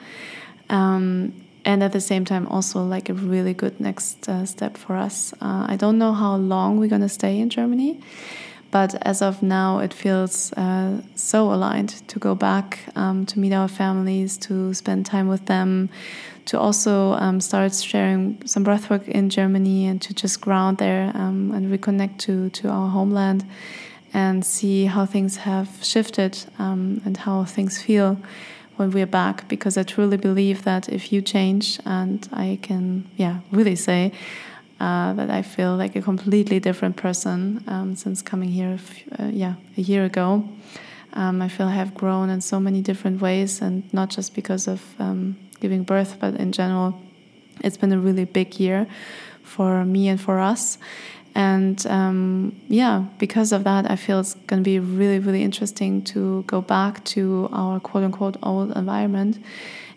Um, 0.70 1.34
and 1.65 1.82
at 1.82 1.94
the 1.94 2.01
same 2.01 2.25
time, 2.25 2.46
also 2.48 2.84
like 2.84 3.10
a 3.10 3.15
really 3.15 3.56
good 3.56 3.80
next 3.80 4.30
uh, 4.30 4.46
step 4.46 4.77
for 4.77 4.96
us. 4.96 5.34
Uh, 5.42 5.65
I 5.68 5.75
don't 5.75 5.98
know 5.98 6.13
how 6.13 6.36
long 6.36 6.80
we're 6.80 6.89
going 6.89 7.01
to 7.01 7.10
stay 7.10 7.39
in 7.39 7.50
Germany, 7.50 8.00
but 8.70 8.94
as 9.01 9.24
of 9.24 9.42
now, 9.42 9.80
it 9.80 9.94
feels 9.94 10.53
uh, 10.53 11.01
so 11.15 11.51
aligned 11.51 12.08
to 12.10 12.20
go 12.20 12.36
back, 12.36 12.80
um, 12.96 13.25
to 13.27 13.39
meet 13.39 13.53
our 13.53 13.68
families, 13.68 14.38
to 14.38 14.75
spend 14.75 15.08
time 15.08 15.27
with 15.27 15.48
them, 15.48 15.89
to 16.45 16.59
also 16.59 17.13
um, 17.13 17.39
start 17.39 17.73
sharing 17.73 18.41
some 18.45 18.65
breathwork 18.65 19.07
in 19.07 19.29
Germany 19.29 19.85
and 19.85 20.01
to 20.01 20.13
just 20.13 20.41
ground 20.41 20.77
there 20.77 21.12
um, 21.15 21.51
and 21.51 21.71
reconnect 21.71 22.17
to, 22.19 22.50
to 22.50 22.69
our 22.69 22.89
homeland 22.89 23.45
and 24.13 24.45
see 24.45 24.85
how 24.85 25.05
things 25.05 25.38
have 25.38 25.69
shifted 25.81 26.38
um, 26.59 27.01
and 27.05 27.17
how 27.17 27.43
things 27.45 27.81
feel 27.81 28.17
when 28.75 28.91
we're 28.91 29.07
back. 29.07 29.47
Because 29.47 29.77
I 29.77 29.83
truly 29.83 30.17
believe 30.17 30.63
that 30.63 30.89
if 30.89 31.12
you 31.12 31.21
change, 31.21 31.79
and 31.85 32.27
I 32.31 32.59
can, 32.62 33.09
yeah, 33.17 33.39
really 33.51 33.75
say 33.75 34.12
uh, 34.79 35.13
that 35.13 35.29
I 35.29 35.41
feel 35.41 35.75
like 35.75 35.95
a 35.95 36.01
completely 36.01 36.59
different 36.59 36.95
person 36.95 37.63
um, 37.67 37.95
since 37.95 38.21
coming 38.21 38.50
here, 38.50 38.77
uh, 39.17 39.29
yeah, 39.31 39.55
a 39.77 39.81
year 39.81 40.05
ago. 40.05 40.47
Um, 41.13 41.41
I 41.41 41.47
feel 41.47 41.67
I 41.67 41.75
have 41.75 41.93
grown 41.93 42.29
in 42.29 42.41
so 42.41 42.59
many 42.59 42.81
different 42.81 43.21
ways, 43.21 43.62
and 43.62 43.91
not 43.93 44.09
just 44.09 44.33
because 44.33 44.67
of 44.67 44.81
um, 45.00 45.38
giving 45.63 45.84
birth, 45.84 46.17
but 46.20 46.36
in 46.36 46.51
general, 46.51 46.89
it's 47.63 47.77
been 47.77 47.93
a 47.93 48.01
really 48.08 48.25
big 48.25 48.60
year 48.60 48.86
for 49.43 49.86
me 49.86 50.10
and 50.12 50.20
for 50.20 50.38
us. 50.51 50.77
And 51.36 51.77
um, 51.88 52.55
yeah, 52.67 53.05
because 53.17 53.51
of 53.53 53.63
that, 53.63 53.89
I 53.89 53.96
feel 53.96 54.20
it's 54.20 54.36
going 54.50 54.62
to 54.62 54.70
be 54.74 54.77
really, 54.79 55.20
really 55.20 55.41
interesting 55.41 56.03
to 56.13 56.43
go 56.43 56.60
back 56.62 57.03
to 57.15 57.50
our 57.53 57.79
quote 57.79 58.03
unquote 58.03 58.38
old 58.43 58.75
environment 58.75 59.39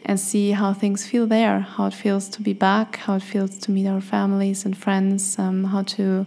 and 0.05 0.21
see 0.21 0.53
how 0.53 0.73
things 0.73 1.05
feel 1.05 1.27
there, 1.27 1.59
how 1.59 1.87
it 1.87 1.95
feels 1.95 2.29
to 2.29 2.41
be 2.41 2.53
back, 2.53 2.97
how 3.05 3.17
it 3.17 3.23
feels 3.23 3.59
to 3.59 3.73
meet 3.73 3.89
our 3.89 4.01
families 4.01 4.65
and 4.65 4.79
friends, 4.79 5.37
um, 5.39 5.65
how 5.65 5.83
to, 5.83 6.25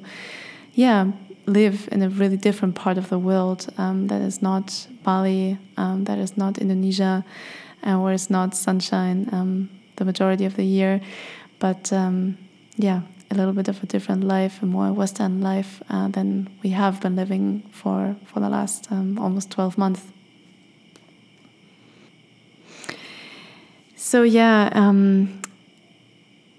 yeah, 0.73 1.11
live 1.45 1.87
in 1.91 2.01
a 2.01 2.09
really 2.09 2.37
different 2.37 2.75
part 2.75 2.97
of 2.97 3.07
the 3.09 3.17
world 3.17 3.61
um, 3.77 4.07
that 4.07 4.21
is 4.21 4.41
not 4.41 4.87
Bali, 5.03 5.57
um, 5.77 6.03
that 6.03 6.19
is 6.19 6.35
not 6.35 6.57
Indonesia, 6.57 7.23
uh, 7.83 7.97
where 7.97 8.13
it's 8.13 8.29
not 8.29 8.55
sunshine 8.55 9.29
um, 9.31 9.69
the 9.95 10.05
majority 10.05 10.45
of 10.45 10.55
the 10.55 10.63
year. 10.63 11.01
But 11.59 11.91
um, 11.91 12.37
yeah, 12.77 13.01
a 13.31 13.35
little 13.35 13.53
bit 13.53 13.67
of 13.67 13.81
a 13.83 13.85
different 13.85 14.23
life, 14.23 14.61
a 14.61 14.65
more 14.65 14.91
Western 14.91 15.41
life 15.41 15.81
uh, 15.89 16.07
than 16.07 16.49
we 16.63 16.69
have 16.69 17.01
been 17.01 17.15
living 17.15 17.63
for, 17.71 18.15
for 18.25 18.39
the 18.39 18.49
last 18.49 18.91
um, 18.91 19.19
almost 19.19 19.51
12 19.51 19.77
months. 19.77 20.03
So, 23.95 24.23
yeah, 24.23 24.69
um, 24.71 25.41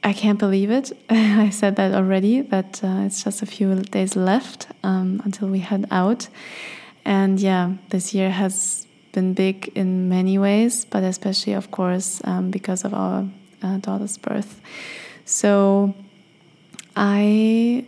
I 0.04 0.12
can't 0.12 0.38
believe 0.38 0.70
it. 0.70 0.92
I 1.10 1.50
said 1.50 1.76
that 1.76 1.92
already, 1.92 2.42
that 2.42 2.82
uh, 2.84 3.02
it's 3.06 3.24
just 3.24 3.42
a 3.42 3.46
few 3.46 3.74
days 3.76 4.14
left 4.14 4.68
um, 4.84 5.20
until 5.24 5.48
we 5.48 5.58
head 5.58 5.86
out. 5.90 6.28
And 7.04 7.40
yeah, 7.40 7.72
this 7.88 8.14
year 8.14 8.30
has 8.30 8.86
been 9.12 9.34
big 9.34 9.72
in 9.74 10.08
many 10.08 10.38
ways, 10.38 10.84
but 10.84 11.02
especially, 11.02 11.54
of 11.54 11.70
course, 11.70 12.20
um, 12.24 12.50
because 12.50 12.84
of 12.84 12.94
our 12.94 13.26
uh, 13.62 13.76
daughter's 13.78 14.16
birth. 14.18 14.60
So 15.24 15.94
I 16.96 17.84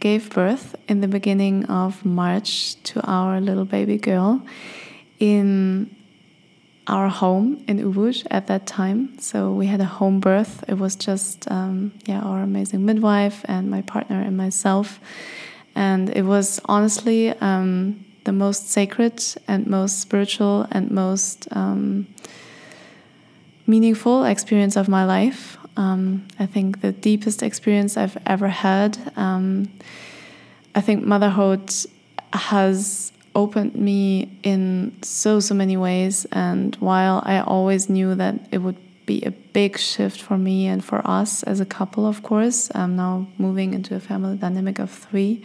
gave 0.00 0.30
birth 0.30 0.76
in 0.88 1.00
the 1.00 1.08
beginning 1.08 1.64
of 1.66 2.04
March 2.04 2.80
to 2.82 3.00
our 3.02 3.40
little 3.40 3.64
baby 3.64 3.98
girl 3.98 4.42
in 5.18 5.94
our 6.86 7.08
home 7.08 7.62
in 7.68 7.78
Ubud 7.78 8.26
at 8.30 8.46
that 8.46 8.66
time. 8.66 9.18
So 9.18 9.52
we 9.52 9.66
had 9.66 9.80
a 9.80 9.84
home 9.84 10.20
birth. 10.20 10.64
It 10.68 10.78
was 10.78 10.96
just 10.96 11.50
um, 11.50 11.92
yeah 12.06 12.20
our 12.20 12.40
amazing 12.42 12.84
midwife 12.84 13.44
and 13.44 13.70
my 13.70 13.82
partner 13.82 14.20
and 14.20 14.36
myself, 14.36 15.00
and 15.74 16.08
it 16.10 16.22
was 16.22 16.60
honestly 16.64 17.30
um, 17.30 18.04
the 18.28 18.32
most 18.32 18.68
sacred 18.68 19.24
and 19.48 19.66
most 19.66 20.00
spiritual 20.00 20.66
and 20.70 20.90
most 20.90 21.48
um, 21.52 22.06
meaningful 23.66 24.26
experience 24.26 24.76
of 24.76 24.86
my 24.86 25.02
life. 25.06 25.56
Um, 25.78 26.28
I 26.38 26.44
think 26.44 26.82
the 26.82 26.92
deepest 26.92 27.42
experience 27.42 27.96
I've 27.96 28.18
ever 28.26 28.48
had. 28.48 28.98
Um, 29.16 29.70
I 30.74 30.82
think 30.82 31.06
motherhood 31.06 31.72
has 32.34 33.12
opened 33.34 33.74
me 33.74 34.38
in 34.42 34.92
so 35.00 35.40
so 35.40 35.54
many 35.54 35.76
ways 35.76 36.26
and 36.32 36.76
while 36.76 37.22
i 37.24 37.38
always 37.38 37.88
knew 37.88 38.14
that 38.14 38.34
it 38.50 38.58
would 38.58 38.80
be 39.06 39.22
a 39.22 39.30
big 39.30 39.78
shift 39.78 40.20
for 40.20 40.36
me 40.36 40.66
and 40.66 40.84
for 40.84 41.00
us 41.06 41.42
as 41.44 41.60
a 41.60 41.64
couple 41.64 42.04
of 42.06 42.22
course 42.22 42.68
i'm 42.74 42.96
now 42.96 43.26
moving 43.38 43.74
into 43.74 43.94
a 43.94 44.00
family 44.00 44.36
dynamic 44.36 44.78
of 44.78 44.90
three 44.90 45.44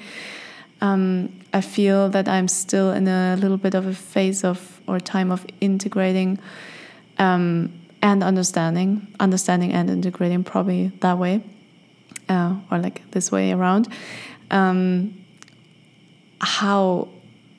um, 0.83 1.29
i 1.53 1.61
feel 1.61 2.09
that 2.09 2.27
i'm 2.27 2.47
still 2.47 2.91
in 2.91 3.07
a 3.07 3.35
little 3.39 3.57
bit 3.57 3.73
of 3.73 3.87
a 3.87 3.93
phase 3.93 4.43
of 4.43 4.81
or 4.87 4.99
time 4.99 5.31
of 5.31 5.45
integrating 5.59 6.37
um, 7.17 7.73
and 8.01 8.23
understanding 8.23 9.07
understanding 9.19 9.73
and 9.73 9.89
integrating 9.89 10.43
probably 10.43 10.91
that 10.99 11.17
way 11.17 11.41
uh, 12.29 12.55
or 12.69 12.77
like 12.77 13.01
this 13.11 13.31
way 13.31 13.51
around 13.51 13.87
um, 14.51 15.13
how 16.39 17.07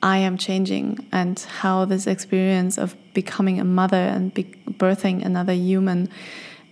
I 0.05 0.19
am 0.19 0.37
changing 0.37 1.05
and 1.11 1.39
how 1.39 1.85
this 1.85 2.05
experience 2.05 2.77
of 2.77 2.95
becoming 3.15 3.59
a 3.59 3.63
mother 3.63 3.97
and 3.97 4.31
birthing 4.33 5.25
another 5.25 5.53
human 5.53 6.09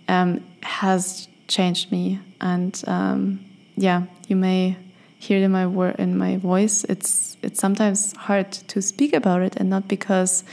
um, 0.06 0.44
has 0.62 1.26
changed 1.48 1.90
me. 1.90 2.20
And 2.40 2.80
um, 2.86 3.44
yeah, 3.76 4.04
you 4.28 4.36
may 4.36 4.76
hear 5.24 5.38
it 5.38 5.42
in 5.42 5.52
my 5.52 5.66
word 5.66 5.96
in 5.98 6.16
my 6.18 6.36
voice. 6.36 6.84
It's 6.84 7.36
it's 7.42 7.60
sometimes 7.60 8.14
hard 8.16 8.52
to 8.72 8.82
speak 8.82 9.12
about 9.14 9.42
it, 9.42 9.56
and 9.56 9.70
not 9.70 9.88
because 9.88 10.44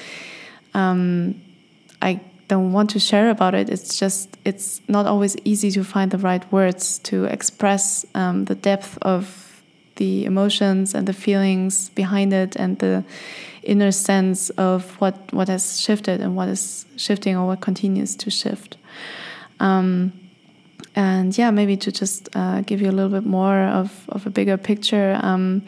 um, 0.73 1.41
I 2.01 2.21
don't 2.47 2.71
want 2.73 2.89
to 2.91 2.99
share 2.99 3.29
about 3.29 3.53
it. 3.53 3.69
It's 3.69 3.99
just 3.99 4.37
it's 4.45 4.81
not 4.87 5.05
always 5.05 5.35
easy 5.43 5.71
to 5.71 5.83
find 5.83 6.11
the 6.11 6.17
right 6.17 6.45
words 6.51 6.99
to 7.09 7.25
express 7.25 8.05
um, 8.15 8.45
the 8.45 8.55
depth 8.55 8.97
of 9.01 9.25
the 9.95 10.25
emotions 10.25 10.95
and 10.95 11.07
the 11.07 11.13
feelings 11.13 11.89
behind 11.89 12.33
it 12.33 12.55
and 12.55 12.79
the 12.79 13.03
inner 13.63 13.91
sense 13.91 14.49
of 14.51 14.99
what 15.01 15.15
what 15.33 15.47
has 15.47 15.79
shifted 15.79 16.21
and 16.21 16.35
what 16.35 16.49
is 16.49 16.85
shifting 16.97 17.35
or 17.37 17.45
what 17.45 17.61
continues 17.61 18.15
to 18.15 18.31
shift 18.31 18.77
um, 19.59 20.11
and 20.95 21.37
yeah 21.37 21.51
maybe 21.51 21.77
to 21.77 21.91
just 21.91 22.29
uh, 22.35 22.61
give 22.61 22.81
you 22.81 22.89
a 22.89 22.91
little 22.91 23.11
bit 23.11 23.25
more 23.25 23.63
of, 23.63 24.05
of 24.09 24.25
a 24.25 24.29
bigger 24.29 24.57
picture 24.57 25.19
um, 25.21 25.61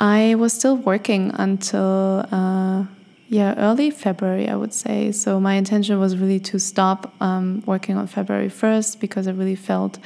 i 0.00 0.34
was 0.36 0.52
still 0.52 0.76
working 0.76 1.30
until 1.34 2.26
uh, 2.32 2.84
yeah 3.28 3.54
early 3.58 3.90
february 3.90 4.48
i 4.48 4.56
would 4.56 4.72
say 4.72 5.12
so 5.12 5.38
my 5.40 5.54
intention 5.54 5.98
was 5.98 6.16
really 6.16 6.40
to 6.40 6.58
stop 6.58 7.12
um, 7.20 7.62
working 7.66 7.96
on 7.96 8.06
february 8.06 8.48
1st 8.48 9.00
because 9.00 9.28
i 9.28 9.30
really 9.30 9.56
felt 9.56 9.98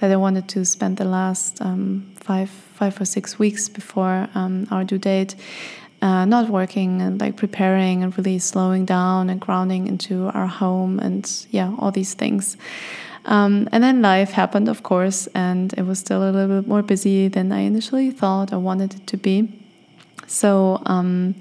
that 0.00 0.10
I 0.10 0.16
wanted 0.16 0.48
to 0.50 0.64
spend 0.64 0.96
the 0.96 1.04
last 1.04 1.60
um, 1.60 2.10
five 2.14 2.50
five 2.50 3.00
or 3.00 3.04
six 3.04 3.38
weeks 3.38 3.68
before 3.68 4.28
um, 4.34 4.66
our 4.70 4.84
due 4.84 4.98
date. 4.98 5.34
Uh, 6.00 6.24
not 6.24 6.48
working 6.48 7.02
and 7.02 7.20
like 7.20 7.36
preparing 7.36 8.04
and 8.04 8.16
really 8.16 8.38
slowing 8.38 8.84
down 8.84 9.28
and 9.28 9.40
grounding 9.40 9.88
into 9.88 10.26
our 10.28 10.46
home 10.46 11.00
and 11.00 11.44
yeah 11.50 11.74
all 11.80 11.90
these 11.90 12.14
things 12.14 12.56
um, 13.28 13.68
and 13.70 13.84
then 13.84 14.02
life 14.02 14.32
happened 14.32 14.68
of 14.68 14.82
course 14.82 15.28
and 15.34 15.72
it 15.74 15.82
was 15.82 15.98
still 15.98 16.28
a 16.28 16.30
little 16.32 16.60
bit 16.60 16.68
more 16.68 16.82
busy 16.82 17.28
than 17.28 17.52
i 17.52 17.60
initially 17.60 18.10
thought 18.10 18.52
or 18.52 18.58
wanted 18.58 18.94
it 18.94 19.06
to 19.06 19.16
be 19.16 19.48
so 20.26 20.82
um, 20.86 21.34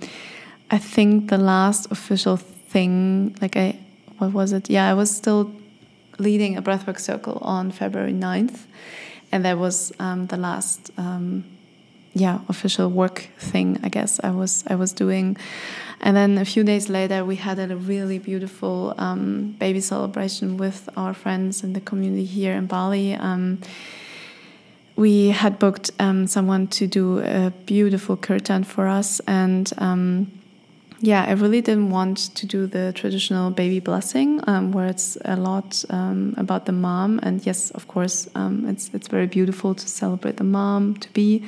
i 0.69 0.78
think 0.78 1.30
the 1.30 1.38
last 1.38 1.91
official 1.91 2.38
thing 2.38 3.36
like 3.41 3.58
i 3.58 3.76
what 4.19 4.32
was 4.32 4.52
it 4.54 4.69
yeah 4.69 4.89
i 4.89 4.93
was 4.93 5.10
still 5.10 5.52
leading 6.19 6.58
a 6.58 6.62
breathwork 6.62 7.00
circle 7.00 7.39
on 7.41 7.71
February 7.71 8.13
9th. 8.13 8.65
And 9.32 9.45
that 9.45 9.58
was 9.58 9.91
um, 10.00 10.28
the 10.28 10.38
last, 10.38 10.91
um, 10.97 11.43
yeah, 12.13 12.39
official 12.50 12.89
work 12.89 13.30
thing, 13.38 13.80
I 13.84 13.89
guess, 13.89 14.19
I 14.23 14.32
was, 14.32 14.63
I 14.67 14.76
was 14.76 14.93
doing. 14.93 15.38
And 15.99 16.15
then 16.15 16.38
a 16.38 16.45
few 16.45 16.63
days 16.63 16.89
later, 16.89 17.25
we 17.25 17.38
had 17.38 17.60
a 17.60 17.75
really 17.75 18.19
beautiful 18.19 18.93
um, 18.97 19.55
baby 19.60 19.81
celebration 19.81 20.57
with 20.57 20.89
our 20.95 21.13
friends 21.13 21.63
in 21.63 21.73
the 21.73 21.81
community 21.81 22.25
here 22.25 22.53
in 22.53 22.67
Bali. 22.67 23.15
Um, 23.15 23.60
we 24.95 25.29
had 25.29 25.60
booked 25.60 25.91
um, 25.99 26.27
someone 26.27 26.67
to 26.67 26.88
do 26.88 27.19
a 27.19 27.51
beautiful 27.65 28.17
curtain 28.17 28.63
for 28.63 28.88
us, 28.88 29.19
and 29.27 29.71
um, 29.77 30.31
yeah, 30.99 31.25
I 31.27 31.33
really 31.33 31.62
didn't 31.62 31.91
want 31.91 32.17
to 32.36 32.47
do 32.47 32.65
the 32.65 32.91
traditional 32.93 33.51
baby 33.51 33.79
blessing, 33.79 34.41
um, 34.47 34.71
where 34.71 34.88
it's 34.88 35.15
a 35.25 35.36
lot 35.36 35.86
um, 35.91 36.33
about 36.38 36.65
the 36.65 36.71
mom. 36.71 37.19
And 37.21 37.45
yes, 37.45 37.69
of 37.71 37.88
course, 37.88 38.27
um, 38.33 38.67
it's 38.67 38.89
it's 38.93 39.07
very 39.07 39.27
beautiful 39.27 39.75
to 39.75 39.88
celebrate 39.88 40.38
the 40.38 40.43
mom 40.43 40.95
to 40.95 41.13
be 41.13 41.43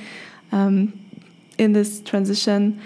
um, 0.52 0.94
in 1.58 1.74
this 1.74 2.02
transition. 2.02 2.80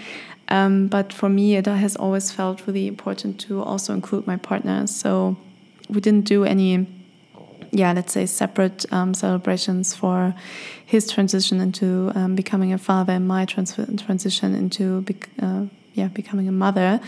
Um, 0.54 0.88
but 0.88 1.12
for 1.12 1.30
me, 1.30 1.56
it 1.56 1.66
has 1.66 1.96
always 1.96 2.32
felt 2.32 2.68
really 2.68 2.88
important 2.88 3.39
to 3.42 3.62
also 3.62 3.94
include 3.94 4.28
my 4.28 4.38
partner. 4.38 4.88
So 4.88 5.36
we 5.89 6.00
didn't 6.00 6.26
do 6.26 6.44
any, 6.46 6.88
yeah, 7.72 7.92
let's 7.94 8.13
say 8.13 8.26
separate 8.26 8.86
um, 8.92 9.13
celebrations 9.13 9.96
for 9.96 10.36
his 10.86 11.12
transition 11.12 11.60
into 11.60 12.12
becoming 12.36 12.72
a 12.72 12.78
father 12.78 13.13
and 13.13 13.28
my 13.28 13.46
trans 13.46 13.74
transition 14.06 14.56
into. 14.56 15.04
Uh, 15.42 15.66
yeah 15.94 16.08
becoming 16.08 16.48
a 16.48 16.52
mother, 16.52 17.00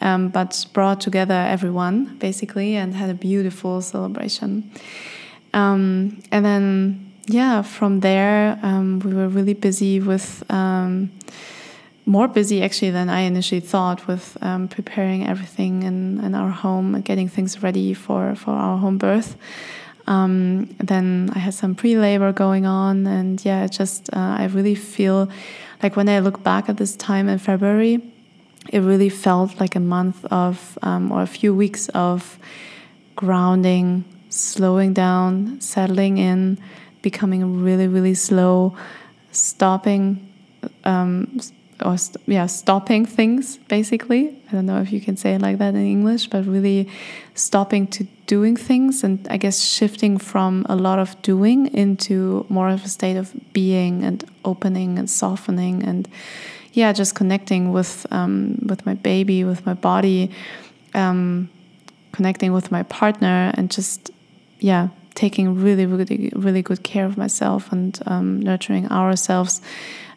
um, 0.00 0.28
but 0.28 0.66
brought 0.72 1.00
together 1.00 1.34
everyone 1.34 2.16
basically 2.18 2.76
and 2.76 2.94
had 2.94 3.10
a 3.10 3.14
beautiful 3.14 3.80
celebration. 3.80 4.70
Um, 5.54 6.22
and 6.30 6.44
then 6.44 7.12
yeah, 7.26 7.62
from 7.62 8.00
there 8.00 8.58
um, 8.62 9.00
we 9.00 9.14
were 9.14 9.28
really 9.28 9.54
busy 9.54 10.00
with 10.00 10.42
um, 10.50 11.10
more 12.04 12.28
busy 12.28 12.62
actually 12.62 12.90
than 12.90 13.08
I 13.08 13.20
initially 13.20 13.60
thought 13.60 14.06
with 14.06 14.36
um, 14.40 14.68
preparing 14.68 15.26
everything 15.26 15.82
in, 15.82 16.22
in 16.24 16.34
our 16.34 16.50
home 16.50 16.94
and 16.94 17.04
getting 17.04 17.28
things 17.28 17.62
ready 17.62 17.94
for, 17.94 18.34
for 18.34 18.50
our 18.50 18.78
home 18.78 18.98
birth. 18.98 19.36
Um, 20.06 20.66
then 20.78 21.30
I 21.34 21.38
had 21.38 21.54
some 21.54 21.74
pre 21.74 21.96
labor 21.96 22.32
going 22.32 22.66
on, 22.66 23.06
and 23.06 23.44
yeah, 23.44 23.68
just 23.68 24.12
uh, 24.12 24.36
I 24.38 24.46
really 24.46 24.74
feel 24.74 25.28
like 25.82 25.96
when 25.96 26.08
I 26.08 26.18
look 26.18 26.42
back 26.42 26.68
at 26.68 26.76
this 26.76 26.96
time 26.96 27.28
in 27.28 27.38
February, 27.38 28.02
it 28.68 28.80
really 28.80 29.08
felt 29.08 29.60
like 29.60 29.76
a 29.76 29.80
month 29.80 30.24
of, 30.26 30.78
um, 30.82 31.12
or 31.12 31.22
a 31.22 31.26
few 31.26 31.54
weeks 31.54 31.88
of 31.90 32.38
grounding, 33.14 34.04
slowing 34.28 34.92
down, 34.92 35.60
settling 35.60 36.18
in, 36.18 36.58
becoming 37.00 37.62
really, 37.62 37.86
really 37.86 38.14
slow, 38.14 38.76
stopping 39.30 40.28
um, 40.84 41.40
or 41.84 41.96
st 41.96 42.16
yeah, 42.26 42.46
stopping 42.46 43.06
things 43.06 43.58
basically. 43.68 44.28
I 44.48 44.52
don't 44.52 44.66
know 44.66 44.80
if 44.80 44.92
you 44.92 45.00
can 45.00 45.16
say 45.16 45.34
it 45.34 45.42
like 45.42 45.58
that 45.58 45.74
in 45.74 45.86
English, 45.86 46.28
but 46.28 46.44
really 46.46 46.88
stopping 47.34 47.86
to 47.88 48.04
doing 48.26 48.56
things 48.56 49.04
and 49.04 49.26
I 49.28 49.36
guess 49.36 49.60
shifting 49.60 50.18
from 50.18 50.66
a 50.68 50.76
lot 50.76 50.98
of 50.98 51.20
doing 51.22 51.66
into 51.74 52.46
more 52.48 52.68
of 52.68 52.84
a 52.84 52.88
state 52.88 53.16
of 53.16 53.32
being 53.52 54.04
and 54.04 54.24
opening 54.44 54.98
and 54.98 55.08
softening 55.08 55.82
and 55.82 56.08
yeah, 56.72 56.92
just 56.92 57.14
connecting 57.14 57.72
with 57.72 58.06
um, 58.10 58.58
with 58.66 58.86
my 58.86 58.94
baby, 58.94 59.44
with 59.44 59.66
my 59.66 59.74
body, 59.74 60.30
um, 60.94 61.50
connecting 62.12 62.52
with 62.52 62.70
my 62.70 62.82
partner, 62.84 63.52
and 63.56 63.70
just 63.70 64.10
yeah, 64.58 64.88
taking 65.14 65.60
really, 65.60 65.86
really, 65.86 66.32
really 66.34 66.62
good 66.62 66.82
care 66.82 67.04
of 67.04 67.16
myself 67.16 67.72
and 67.72 68.00
um, 68.06 68.40
nurturing 68.40 68.90
ourselves 68.90 69.60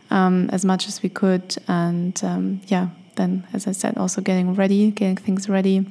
um, 0.10 0.50
as 0.52 0.64
much 0.66 0.88
as 0.88 1.02
we 1.04 1.10
could. 1.10 1.56
And 1.68 2.20
um, 2.24 2.62
yeah, 2.68 2.90
then, 3.16 3.48
as 3.54 3.68
I 3.68 3.72
said, 3.72 3.98
also 3.98 4.22
getting 4.22 4.56
ready, 4.56 4.92
getting 4.92 5.18
things 5.18 5.50
ready 5.50 5.86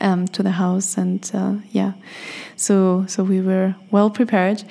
um, 0.00 0.26
to 0.28 0.42
the 0.42 0.52
house. 0.52 0.96
And 0.96 1.28
uh, 1.34 1.56
yeah, 1.70 1.92
so 2.56 3.04
so 3.06 3.22
we 3.24 3.40
were 3.40 3.74
well 3.90 4.10
prepared. 4.10 4.64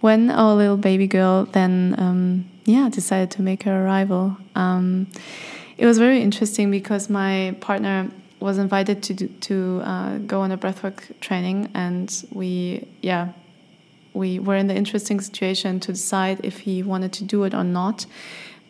When 0.00 0.30
our 0.30 0.54
little 0.54 0.78
baby 0.78 1.06
girl 1.06 1.44
then 1.44 1.94
um, 1.98 2.50
yeah 2.64 2.88
decided 2.88 3.30
to 3.32 3.42
make 3.42 3.64
her 3.64 3.84
arrival, 3.84 4.36
um, 4.54 5.06
it 5.76 5.86
was 5.86 5.98
very 5.98 6.20
interesting 6.22 6.70
because 6.70 7.10
my 7.10 7.56
partner 7.60 8.10
was 8.40 8.56
invited 8.56 9.02
to 9.02 9.14
do, 9.14 9.28
to 9.28 9.82
uh, 9.84 10.18
go 10.18 10.40
on 10.40 10.50
a 10.50 10.56
breathwork 10.56 11.18
training, 11.20 11.70
and 11.74 12.24
we 12.32 12.88
yeah 13.02 13.28
we 14.12 14.38
were 14.38 14.56
in 14.56 14.66
the 14.66 14.74
interesting 14.74 15.20
situation 15.20 15.80
to 15.80 15.92
decide 15.92 16.40
if 16.42 16.60
he 16.60 16.82
wanted 16.82 17.12
to 17.14 17.24
do 17.24 17.44
it 17.44 17.54
or 17.54 17.64
not 17.64 18.06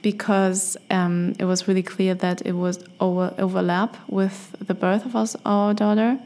because 0.02 0.76
um, 0.90 1.34
it 1.38 1.44
was 1.44 1.68
really 1.68 1.82
clear 1.82 2.14
that 2.14 2.40
it 2.46 2.52
was 2.52 2.82
over, 3.00 3.34
overlap 3.38 3.96
with 4.08 4.54
the 4.60 4.74
birth 4.74 5.04
of 5.04 5.14
us, 5.14 5.36
our 5.44 5.74
daughter. 5.74 6.18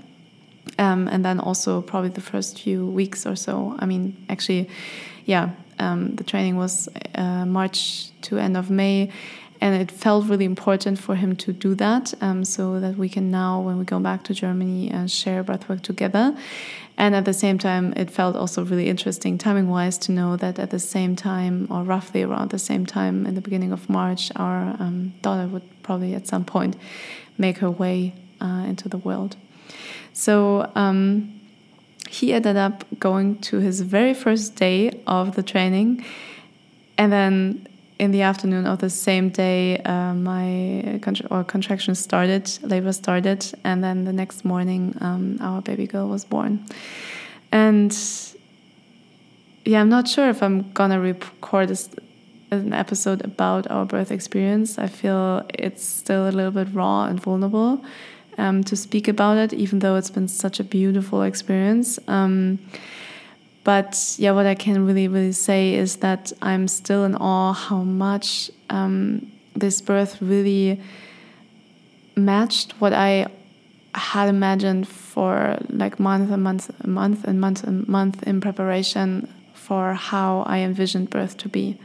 Um, 0.78 1.08
and 1.08 1.24
then 1.24 1.40
also 1.40 1.82
probably 1.82 2.10
the 2.10 2.20
first 2.20 2.60
few 2.60 2.86
weeks 2.86 3.26
or 3.26 3.36
so. 3.36 3.76
I 3.78 3.86
mean 3.86 4.16
actually 4.28 4.68
yeah 5.24 5.50
um, 5.78 6.14
the 6.16 6.24
training 6.24 6.56
was 6.56 6.88
uh, 7.14 7.44
march 7.44 8.10
to 8.22 8.38
end 8.38 8.56
of 8.56 8.70
may 8.70 9.10
and 9.60 9.74
it 9.74 9.90
felt 9.90 10.26
really 10.26 10.44
important 10.44 10.98
for 10.98 11.14
him 11.14 11.36
to 11.36 11.52
do 11.52 11.74
that 11.74 12.12
um, 12.20 12.44
so 12.44 12.80
that 12.80 12.96
we 12.96 13.08
can 13.08 13.30
now 13.30 13.60
when 13.60 13.78
we 13.78 13.84
go 13.84 13.98
back 13.98 14.22
to 14.24 14.34
germany 14.34 14.92
uh, 14.92 15.06
share 15.06 15.42
breathwork 15.44 15.82
together. 15.82 16.36
And 16.96 17.16
at 17.16 17.24
the 17.24 17.32
same 17.32 17.58
time 17.58 17.92
it 17.96 18.10
felt 18.10 18.36
also 18.36 18.64
really 18.64 18.88
interesting 18.88 19.36
timing 19.36 19.68
wise 19.68 19.98
to 19.98 20.12
know 20.12 20.36
that 20.36 20.58
at 20.58 20.70
the 20.70 20.78
same 20.78 21.16
time 21.16 21.66
or 21.70 21.82
roughly 21.82 22.22
around 22.22 22.50
the 22.50 22.58
same 22.58 22.86
time 22.86 23.26
in 23.26 23.34
the 23.34 23.40
beginning 23.40 23.72
of 23.72 23.88
march 23.88 24.30
our 24.36 24.76
um, 24.78 25.12
daughter 25.22 25.48
would 25.48 25.68
probably 25.82 26.14
at 26.14 26.26
some 26.26 26.44
point 26.44 26.76
make 27.36 27.58
her 27.58 27.70
way 27.70 28.14
uh, 28.40 28.64
into 28.66 28.88
the 28.88 28.98
world. 28.98 29.36
So 30.12 30.70
um, 30.76 31.40
he 32.08 32.32
ended 32.32 32.56
up 32.56 32.84
going 32.98 33.38
to 33.38 33.58
his 33.58 33.80
very 33.80 34.14
first 34.14 34.54
day 34.54 35.02
of 35.06 35.34
the 35.34 35.42
training 35.42 36.04
and 36.96 37.12
then 37.12 37.66
in 37.98 38.10
the 38.10 38.22
afternoon 38.22 38.66
of 38.66 38.78
the 38.80 38.90
same 38.90 39.28
day, 39.28 39.78
uh, 39.78 40.14
my 40.14 40.98
contra 41.02 41.26
or 41.30 41.44
contraction 41.44 41.94
started, 41.94 42.50
labor 42.62 42.92
started, 42.92 43.46
and 43.62 43.84
then 43.84 44.04
the 44.04 44.12
next 44.12 44.44
morning, 44.44 44.96
um, 45.00 45.38
our 45.40 45.62
baby 45.62 45.86
girl 45.86 46.08
was 46.08 46.24
born. 46.24 46.64
And 47.52 47.96
yeah, 49.64 49.80
I'm 49.80 49.88
not 49.88 50.08
sure 50.08 50.28
if 50.28 50.42
I'm 50.42 50.72
gonna 50.72 51.00
record 51.00 51.68
this, 51.68 51.88
an 52.50 52.72
episode 52.72 53.24
about 53.24 53.70
our 53.70 53.84
birth 53.84 54.10
experience. 54.10 54.78
I 54.78 54.88
feel 54.88 55.46
it's 55.54 55.84
still 55.84 56.28
a 56.28 56.32
little 56.32 56.52
bit 56.52 56.68
raw 56.74 57.04
and 57.04 57.20
vulnerable 57.20 57.84
um, 58.38 58.64
to 58.64 58.76
speak 58.76 59.08
about 59.08 59.36
it, 59.38 59.52
even 59.52 59.78
though 59.78 59.96
it's 59.96 60.10
been 60.10 60.28
such 60.28 60.58
a 60.58 60.64
beautiful 60.64 61.22
experience. 61.22 61.98
Um, 62.08 62.58
but 63.64 64.14
yeah, 64.18 64.32
what 64.32 64.46
I 64.46 64.54
can 64.54 64.86
really, 64.86 65.08
really 65.08 65.32
say 65.32 65.74
is 65.74 65.96
that 65.96 66.32
I'm 66.42 66.68
still 66.68 67.04
in 67.04 67.16
awe 67.16 67.54
how 67.54 67.82
much 67.82 68.50
um, 68.68 69.32
this 69.54 69.80
birth 69.80 70.20
really 70.20 70.80
matched 72.14 72.72
what 72.78 72.92
I 72.92 73.26
had 73.94 74.28
imagined 74.28 74.86
for 74.86 75.56
like 75.70 75.98
month 75.98 76.30
and 76.30 76.42
month, 76.42 76.70
and 76.80 76.94
month 76.94 77.24
and 77.24 77.40
month 77.40 77.64
and 77.64 77.88
month 77.88 78.22
in 78.24 78.40
preparation 78.40 79.32
for 79.54 79.94
how 79.94 80.42
I 80.46 80.58
envisioned 80.58 81.08
birth 81.08 81.38
to 81.38 81.48
be. 81.48 81.78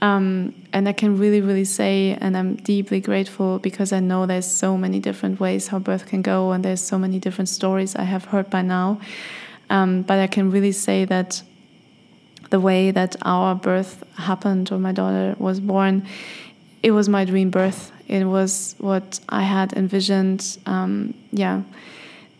Um, 0.00 0.54
and 0.72 0.88
I 0.88 0.92
can 0.92 1.18
really, 1.18 1.40
really 1.40 1.64
say, 1.64 2.16
and 2.20 2.36
I'm 2.36 2.56
deeply 2.56 3.00
grateful 3.00 3.58
because 3.58 3.92
I 3.92 4.00
know 4.00 4.26
there's 4.26 4.46
so 4.46 4.76
many 4.76 5.00
different 5.00 5.40
ways 5.40 5.68
how 5.68 5.78
birth 5.78 6.06
can 6.06 6.22
go, 6.22 6.52
and 6.52 6.64
there's 6.64 6.82
so 6.82 6.98
many 6.98 7.18
different 7.18 7.48
stories 7.48 7.94
I 7.94 8.04
have 8.04 8.26
heard 8.26 8.48
by 8.50 8.62
now. 8.62 9.00
Um, 9.70 10.02
but 10.02 10.18
I 10.18 10.26
can 10.26 10.50
really 10.50 10.72
say 10.72 11.04
that 11.06 11.42
the 12.50 12.60
way 12.60 12.90
that 12.90 13.16
our 13.22 13.54
birth 13.54 14.04
happened 14.16 14.70
or 14.70 14.78
my 14.78 14.92
daughter 14.92 15.34
was 15.38 15.60
born, 15.60 16.06
it 16.82 16.90
was 16.92 17.08
my 17.08 17.24
dream 17.24 17.50
birth. 17.50 17.90
It 18.06 18.24
was 18.24 18.74
what 18.78 19.20
I 19.28 19.42
had 19.42 19.72
envisioned. 19.72 20.58
Um, 20.66 21.14
yeah, 21.32 21.62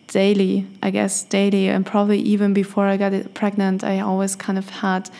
daily, 0.09 0.67
I 0.83 0.91
guess, 0.91 1.25
daily, 1.25 1.69
and 1.69 1.85
probably 1.85 2.21
even 2.21 2.53
before 2.55 2.87
I 2.87 2.97
got 2.97 3.35
pregnant, 3.35 3.83
I 3.83 4.01
always 4.01 4.37
kind 4.37 4.59
of 4.59 4.69
had 4.69 5.11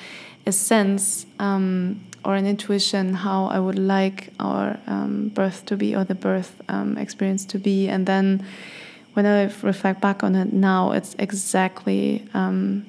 a 0.47 0.53
sense 0.53 1.27
um, 1.39 2.01
or 2.25 2.37
an 2.37 2.47
intuition 2.47 3.15
how 3.15 3.47
I 3.47 3.59
would 3.59 3.79
like 3.79 4.33
our 4.39 4.79
um, 4.87 5.29
birth 5.35 5.67
to 5.67 5.77
be 5.77 5.97
or 5.97 6.05
the 6.05 6.15
birth 6.15 6.61
um, 6.69 6.97
experience 6.99 7.45
to 7.47 7.59
be, 7.59 7.89
and 7.89 8.07
then 8.07 8.47
when 9.15 9.27
I 9.27 9.45
reflect 9.63 10.01
back 10.01 10.23
on 10.23 10.35
it 10.35 10.53
now, 10.53 10.93
it's 10.93 11.15
exactly 11.19 12.27
um, 12.35 12.87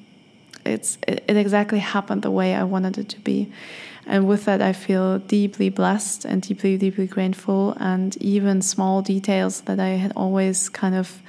it's 0.64 0.98
it, 1.06 1.24
it, 1.28 1.36
exactly 1.36 1.78
happened 1.78 2.22
the 2.22 2.30
way 2.30 2.54
I 2.54 2.64
wanted 2.64 2.98
it 2.98 3.08
to 3.10 3.20
be, 3.20 3.50
and 4.06 4.28
with 4.28 4.44
that 4.44 4.60
I 4.60 4.72
feel 4.72 5.18
deeply 5.20 5.68
blessed 5.68 6.24
and 6.24 6.42
deeply 6.42 6.76
deeply 6.76 7.06
grateful. 7.06 7.76
And 7.78 8.16
even 8.20 8.60
small 8.60 9.02
details 9.02 9.62
that 9.62 9.78
I 9.78 9.90
had 9.90 10.12
always 10.16 10.68
kind 10.68 10.96
of 10.96 11.22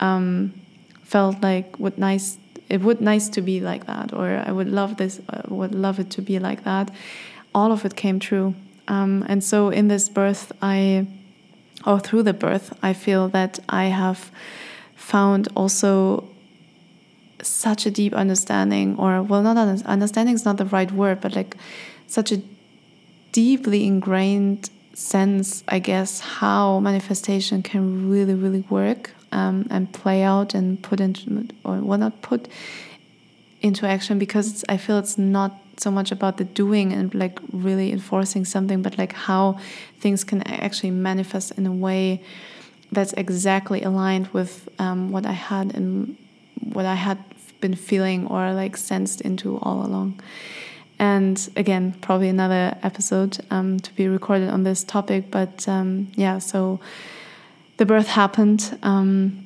um, 0.00 0.54
felt 1.02 1.42
like 1.42 1.78
would 1.78 1.98
nice 1.98 2.38
it 2.70 2.80
would 2.80 3.02
nice 3.02 3.28
to 3.28 3.42
be 3.42 3.60
like 3.60 3.86
that, 3.86 4.14
or 4.14 4.42
I 4.46 4.50
would 4.50 4.68
love 4.68 4.96
this, 4.96 5.20
uh, 5.28 5.42
would 5.48 5.74
love 5.74 6.00
it 6.00 6.10
to 6.10 6.22
be 6.22 6.38
like 6.38 6.64
that. 6.64 6.90
All 7.54 7.72
of 7.72 7.84
it 7.84 7.94
came 7.94 8.18
true, 8.18 8.54
um, 8.88 9.24
and 9.28 9.44
so 9.44 9.68
in 9.68 9.88
this 9.88 10.08
birth 10.08 10.50
I 10.62 11.06
or 11.86 12.00
through 12.00 12.22
the 12.22 12.32
birth, 12.32 12.76
I 12.82 12.92
feel 12.92 13.28
that 13.28 13.58
I 13.68 13.86
have 13.86 14.30
found 14.96 15.48
also 15.54 16.28
such 17.42 17.86
a 17.86 17.90
deep 17.90 18.14
understanding, 18.14 18.96
or 18.96 19.22
well, 19.22 19.42
not 19.42 19.56
understanding 19.84 20.34
is 20.34 20.44
not 20.44 20.56
the 20.56 20.64
right 20.66 20.90
word, 20.90 21.20
but 21.20 21.36
like 21.36 21.56
such 22.06 22.32
a 22.32 22.40
deeply 23.32 23.86
ingrained 23.86 24.70
sense, 24.94 25.64
I 25.68 25.78
guess, 25.78 26.20
how 26.20 26.80
manifestation 26.80 27.62
can 27.62 28.10
really, 28.10 28.34
really 28.34 28.64
work 28.70 29.12
um, 29.32 29.66
and 29.70 29.92
play 29.92 30.22
out 30.22 30.54
and 30.54 30.82
put 30.82 31.00
into, 31.00 31.48
or 31.64 31.80
well, 31.80 31.98
not 31.98 32.22
put 32.22 32.48
into 33.60 33.86
action 33.86 34.18
because 34.18 34.64
I 34.68 34.76
feel 34.76 34.98
it's 34.98 35.18
not 35.18 35.58
so 35.80 35.90
much 35.90 36.12
about 36.12 36.36
the 36.36 36.44
doing 36.44 36.92
and 36.92 37.14
like 37.14 37.38
really 37.52 37.92
enforcing 37.92 38.44
something, 38.44 38.82
but 38.82 38.98
like 38.98 39.12
how 39.12 39.58
things 40.00 40.24
can 40.24 40.42
actually 40.42 40.90
manifest 40.90 41.52
in 41.52 41.66
a 41.66 41.72
way 41.72 42.22
that's 42.92 43.12
exactly 43.14 43.82
aligned 43.82 44.28
with 44.28 44.68
um, 44.78 45.10
what 45.10 45.26
I 45.26 45.32
had 45.32 45.74
and 45.74 46.16
what 46.60 46.86
I 46.86 46.94
had 46.94 47.18
been 47.60 47.74
feeling 47.74 48.26
or 48.26 48.52
like 48.52 48.76
sensed 48.76 49.20
into 49.20 49.58
all 49.58 49.84
along. 49.84 50.20
And 50.98 51.50
again, 51.56 51.92
probably 52.00 52.28
another 52.28 52.76
episode 52.82 53.38
um, 53.50 53.80
to 53.80 53.92
be 53.94 54.06
recorded 54.06 54.48
on 54.48 54.62
this 54.62 54.84
topic. 54.84 55.30
But 55.30 55.68
um, 55.68 56.12
yeah, 56.14 56.38
so 56.38 56.80
the 57.78 57.86
birth 57.86 58.06
happened. 58.06 58.78
Um, 58.82 59.43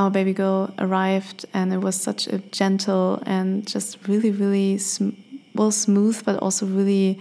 our 0.00 0.10
baby 0.10 0.32
girl 0.32 0.72
arrived, 0.78 1.44
and 1.52 1.74
it 1.74 1.78
was 1.78 1.94
such 1.94 2.26
a 2.26 2.38
gentle 2.38 3.22
and 3.26 3.66
just 3.66 3.98
really, 4.08 4.30
really 4.30 4.78
sm 4.78 5.10
well 5.54 5.70
smooth, 5.70 6.24
but 6.24 6.36
also 6.38 6.64
really 6.64 7.18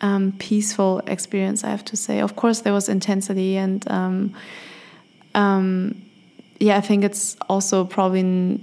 um, 0.00 0.32
peaceful 0.38 1.02
experience. 1.06 1.62
I 1.62 1.70
have 1.70 1.84
to 1.84 1.96
say. 1.96 2.20
Of 2.20 2.34
course, 2.34 2.62
there 2.62 2.72
was 2.72 2.88
intensity, 2.88 3.56
and 3.56 3.88
um, 3.88 4.34
um, 5.36 6.02
yeah, 6.58 6.76
I 6.76 6.80
think 6.80 7.04
it's 7.04 7.36
also 7.48 7.84
probably. 7.84 8.60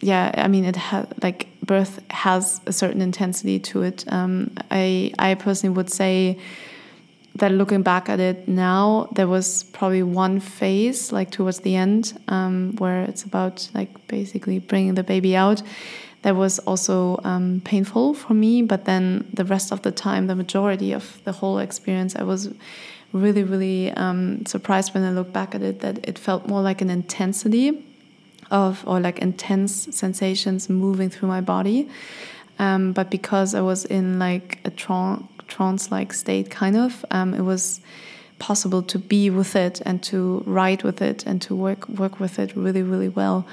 Yeah, 0.00 0.30
I 0.36 0.48
mean, 0.48 0.64
it 0.64 0.76
had 0.76 1.06
like 1.22 1.48
birth 1.62 1.98
has 2.10 2.60
a 2.66 2.72
certain 2.72 3.00
intensity 3.00 3.58
to 3.70 3.82
it. 3.82 4.04
Um, 4.12 4.50
I 4.70 5.12
I 5.18 5.34
personally 5.34 5.74
would 5.74 5.90
say 5.90 6.38
that 7.38 7.52
looking 7.52 7.82
back 7.82 8.08
at 8.08 8.20
it 8.20 8.48
now, 8.48 9.08
there 9.12 9.26
was 9.26 9.64
probably 9.64 10.02
one 10.02 10.40
phase, 10.40 11.12
like 11.12 11.30
towards 11.30 11.60
the 11.60 11.76
end, 11.76 12.18
um, 12.28 12.74
where 12.78 13.02
it's 13.02 13.24
about 13.24 13.68
like 13.74 14.06
basically 14.08 14.58
bringing 14.58 14.94
the 14.94 15.04
baby 15.04 15.36
out. 15.36 15.62
that 16.22 16.34
was 16.34 16.58
also 16.60 17.20
um, 17.24 17.62
painful 17.64 18.14
for 18.14 18.34
me. 18.34 18.62
But 18.62 18.84
then 18.84 19.28
the 19.32 19.44
rest 19.44 19.72
of 19.72 19.82
the 19.82 19.92
time, 19.92 20.26
the 20.26 20.34
majority 20.34 20.92
of 20.92 21.20
the 21.24 21.32
whole 21.32 21.58
experience, 21.58 22.16
I 22.16 22.22
was 22.22 22.52
really, 23.12 23.44
really 23.44 23.92
um, 23.92 24.44
surprised 24.46 24.94
when 24.94 25.04
I 25.04 25.12
look 25.12 25.32
back 25.32 25.54
at 25.54 25.62
it 25.62 25.80
that 25.80 26.06
it 26.06 26.18
felt 26.18 26.46
more 26.46 26.60
like 26.60 26.80
an 26.80 26.90
intensity 26.90 27.84
of, 28.50 28.82
or 28.86 29.00
like 29.00 29.18
intense 29.20 29.88
sensations 29.94 30.68
moving 30.68 31.10
through 31.10 31.28
my 31.28 31.40
body. 31.40 31.88
Um, 32.58 32.92
but 32.92 33.10
because 33.10 33.54
I 33.54 33.60
was 33.60 33.84
in 33.84 34.18
like 34.18 34.58
a 34.64 34.70
trance 34.70 35.90
like 35.90 36.12
state, 36.12 36.50
kind 36.50 36.76
of, 36.76 37.04
um, 37.10 37.34
it 37.34 37.42
was 37.42 37.80
possible 38.38 38.82
to 38.82 38.98
be 38.98 39.30
with 39.30 39.56
it 39.56 39.80
and 39.84 40.02
to 40.04 40.42
write 40.46 40.84
with 40.84 41.02
it 41.02 41.26
and 41.26 41.42
to 41.42 41.54
work 41.54 41.88
work 41.88 42.20
with 42.20 42.38
it 42.38 42.54
really, 42.56 42.82
really 42.82 43.08
well. 43.08 43.46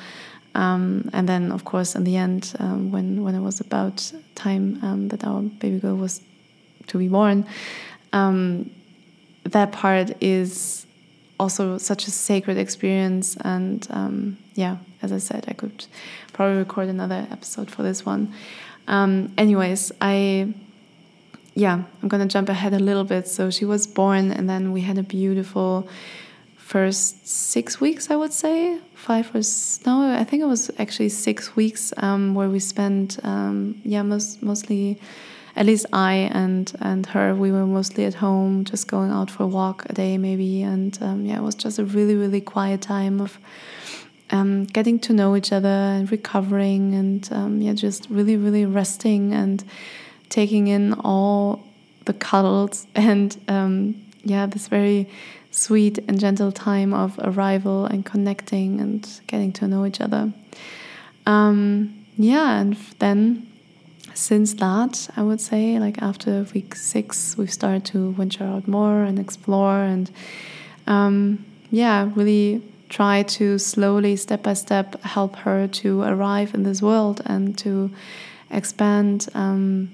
Um, 0.53 1.09
and 1.11 1.27
then, 1.27 1.51
of 1.51 1.65
course, 1.65 1.95
in 1.95 2.03
the 2.03 2.15
end, 2.15 2.53
um, 2.59 2.91
when 2.91 3.23
when 3.23 3.35
it 3.35 3.41
was 3.41 3.59
about 3.59 4.11
time 4.35 4.79
um, 4.81 5.07
that 5.09 5.25
our 5.25 5.41
baby 5.41 5.79
girl 5.79 5.95
was 5.95 6.21
to 6.87 6.97
be 6.97 7.07
born, 7.07 7.45
um, 8.13 8.69
that 9.43 9.71
part 9.71 10.11
is 10.21 10.85
also 11.39 11.77
such 11.77 12.07
a 12.07 12.11
sacred 12.11 12.57
experience. 12.57 13.35
And 13.41 13.85
um, 13.89 14.37
yeah, 14.53 14.77
as 15.01 15.11
I 15.11 15.17
said, 15.17 15.45
I 15.47 15.53
could 15.53 15.85
probably 16.33 16.57
record 16.57 16.87
another 16.87 17.27
episode 17.31 17.69
for 17.69 17.83
this 17.83 18.05
one. 18.05 18.33
Um, 18.87 19.33
anyways, 19.37 19.91
I 20.01 20.53
yeah, 21.55 21.83
I'm 22.01 22.09
gonna 22.09 22.27
jump 22.27 22.49
ahead 22.49 22.73
a 22.73 22.79
little 22.79 23.05
bit. 23.05 23.27
So 23.27 23.49
she 23.49 23.65
was 23.65 23.87
born, 23.87 24.31
and 24.31 24.49
then 24.49 24.71
we 24.71 24.81
had 24.81 24.97
a 24.97 25.03
beautiful 25.03 25.87
first 26.57 27.27
six 27.27 27.79
weeks, 27.79 28.09
I 28.09 28.15
would 28.15 28.33
say, 28.33 28.79
five 28.95 29.29
or 29.35 29.41
no, 29.85 30.17
I 30.19 30.23
think 30.23 30.41
it 30.41 30.47
was 30.47 30.71
actually 30.79 31.09
six 31.09 31.55
weeks 31.55 31.93
um, 31.97 32.33
where 32.33 32.49
we 32.49 32.59
spent, 32.59 33.19
um, 33.23 33.79
yeah, 33.85 34.01
most, 34.01 34.41
mostly, 34.41 34.99
at 35.55 35.67
least 35.67 35.85
I 35.93 36.13
and 36.33 36.73
and 36.81 37.05
her, 37.05 37.35
we 37.35 37.51
were 37.51 37.67
mostly 37.67 38.05
at 38.05 38.15
home, 38.15 38.65
just 38.65 38.87
going 38.87 39.11
out 39.11 39.29
for 39.29 39.43
a 39.43 39.47
walk 39.47 39.85
a 39.89 39.93
day 39.93 40.17
maybe, 40.17 40.63
and 40.63 40.97
um, 41.01 41.25
yeah, 41.25 41.37
it 41.37 41.43
was 41.43 41.55
just 41.55 41.77
a 41.79 41.85
really 41.85 42.15
really 42.15 42.41
quiet 42.41 42.81
time 42.81 43.21
of 43.21 43.37
um, 44.31 44.65
getting 44.65 44.99
to 44.99 45.13
know 45.13 45.35
each 45.35 45.51
other 45.51 45.67
and 45.67 46.11
recovering, 46.11 46.93
and 46.93 47.29
um, 47.31 47.61
yeah, 47.61 47.73
just 47.73 48.09
really 48.09 48.37
really 48.37 48.65
resting 48.65 49.33
and 49.33 49.63
taking 50.29 50.67
in 50.67 50.93
all 50.93 51.63
the 52.05 52.13
cuddles 52.13 52.87
and 52.95 53.37
um, 53.47 53.95
yeah, 54.23 54.45
this 54.45 54.67
very 54.67 55.07
sweet 55.51 55.99
and 56.07 56.19
gentle 56.19 56.51
time 56.51 56.93
of 56.93 57.17
arrival 57.23 57.85
and 57.85 58.05
connecting 58.05 58.81
and 58.81 59.21
getting 59.27 59.53
to 59.53 59.67
know 59.67 59.85
each 59.85 60.01
other. 60.01 60.33
Um, 61.25 62.05
yeah, 62.17 62.59
and 62.59 62.75
then 62.99 63.47
since 64.13 64.53
that, 64.55 65.09
I 65.15 65.23
would 65.23 65.41
say, 65.41 65.79
like 65.79 66.01
after 66.01 66.45
week 66.53 66.75
six, 66.75 67.37
we've 67.37 67.51
started 67.51 67.85
to 67.85 68.13
venture 68.13 68.43
out 68.43 68.67
more 68.67 69.03
and 69.03 69.19
explore 69.19 69.83
and, 69.83 70.09
um, 70.87 71.45
yeah, 71.71 72.09
really 72.15 72.61
try 72.89 73.23
to 73.23 73.57
slowly, 73.57 74.15
step 74.15 74.43
by 74.43 74.53
step, 74.53 75.01
help 75.03 75.35
her 75.37 75.67
to 75.67 76.01
arrive 76.01 76.53
in 76.53 76.63
this 76.63 76.81
world 76.81 77.21
and 77.25 77.57
to 77.59 77.91
expand. 78.49 79.27
Um, 79.33 79.91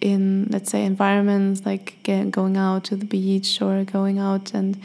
in 0.00 0.46
let's 0.50 0.70
say 0.70 0.84
environments 0.84 1.66
like 1.66 1.96
get, 2.02 2.30
going 2.30 2.56
out 2.56 2.84
to 2.84 2.96
the 2.96 3.04
beach 3.04 3.60
or 3.60 3.84
going 3.84 4.18
out 4.18 4.54
and 4.54 4.80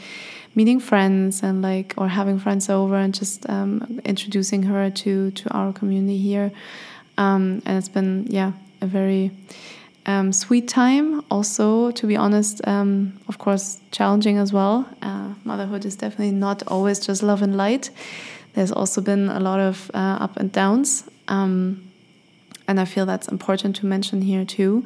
meeting 0.54 0.80
friends 0.80 1.42
and 1.42 1.62
like 1.62 1.94
or 1.96 2.08
having 2.08 2.38
friends 2.38 2.68
over 2.68 2.96
and 2.96 3.14
just 3.14 3.48
um, 3.48 4.00
introducing 4.04 4.64
her 4.64 4.90
to 4.90 5.30
to 5.32 5.48
our 5.50 5.72
community 5.72 6.18
here 6.18 6.50
um, 7.18 7.62
and 7.64 7.78
it's 7.78 7.88
been 7.88 8.26
yeah 8.28 8.52
a 8.80 8.86
very 8.86 9.30
um, 10.06 10.32
sweet 10.32 10.68
time. 10.68 11.22
Also 11.30 11.90
to 11.92 12.06
be 12.06 12.16
honest 12.16 12.60
um, 12.66 13.18
of 13.28 13.38
course 13.38 13.80
challenging 13.90 14.38
as 14.38 14.52
well. 14.52 14.88
Uh, 15.02 15.34
motherhood 15.44 15.84
is 15.84 15.96
definitely 15.96 16.32
not 16.32 16.62
always 16.66 16.98
just 16.98 17.22
love 17.22 17.42
and 17.42 17.56
light. 17.56 17.90
There's 18.54 18.72
also 18.72 19.00
been 19.00 19.28
a 19.28 19.40
lot 19.40 19.60
of 19.60 19.90
uh, 19.94 20.18
up 20.20 20.36
and 20.36 20.52
downs. 20.52 21.04
Um, 21.28 21.90
and 22.66 22.80
I 22.80 22.84
feel 22.84 23.06
that's 23.06 23.28
important 23.28 23.76
to 23.76 23.86
mention 23.86 24.22
here 24.22 24.44
too 24.44 24.84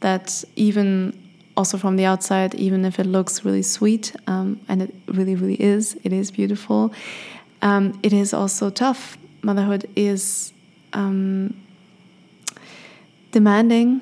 that 0.00 0.44
even 0.56 1.12
also 1.56 1.76
from 1.76 1.96
the 1.96 2.04
outside, 2.04 2.54
even 2.54 2.84
if 2.84 2.98
it 2.98 3.04
looks 3.04 3.44
really 3.44 3.62
sweet, 3.62 4.14
um, 4.26 4.60
and 4.68 4.82
it 4.82 4.94
really, 5.06 5.34
really 5.34 5.60
is, 5.60 5.98
it 6.04 6.12
is 6.12 6.30
beautiful, 6.30 6.92
um, 7.60 7.98
it 8.02 8.12
is 8.12 8.32
also 8.32 8.70
tough. 8.70 9.18
Motherhood 9.42 9.88
is 9.96 10.52
um, 10.92 11.54
demanding, 13.32 14.00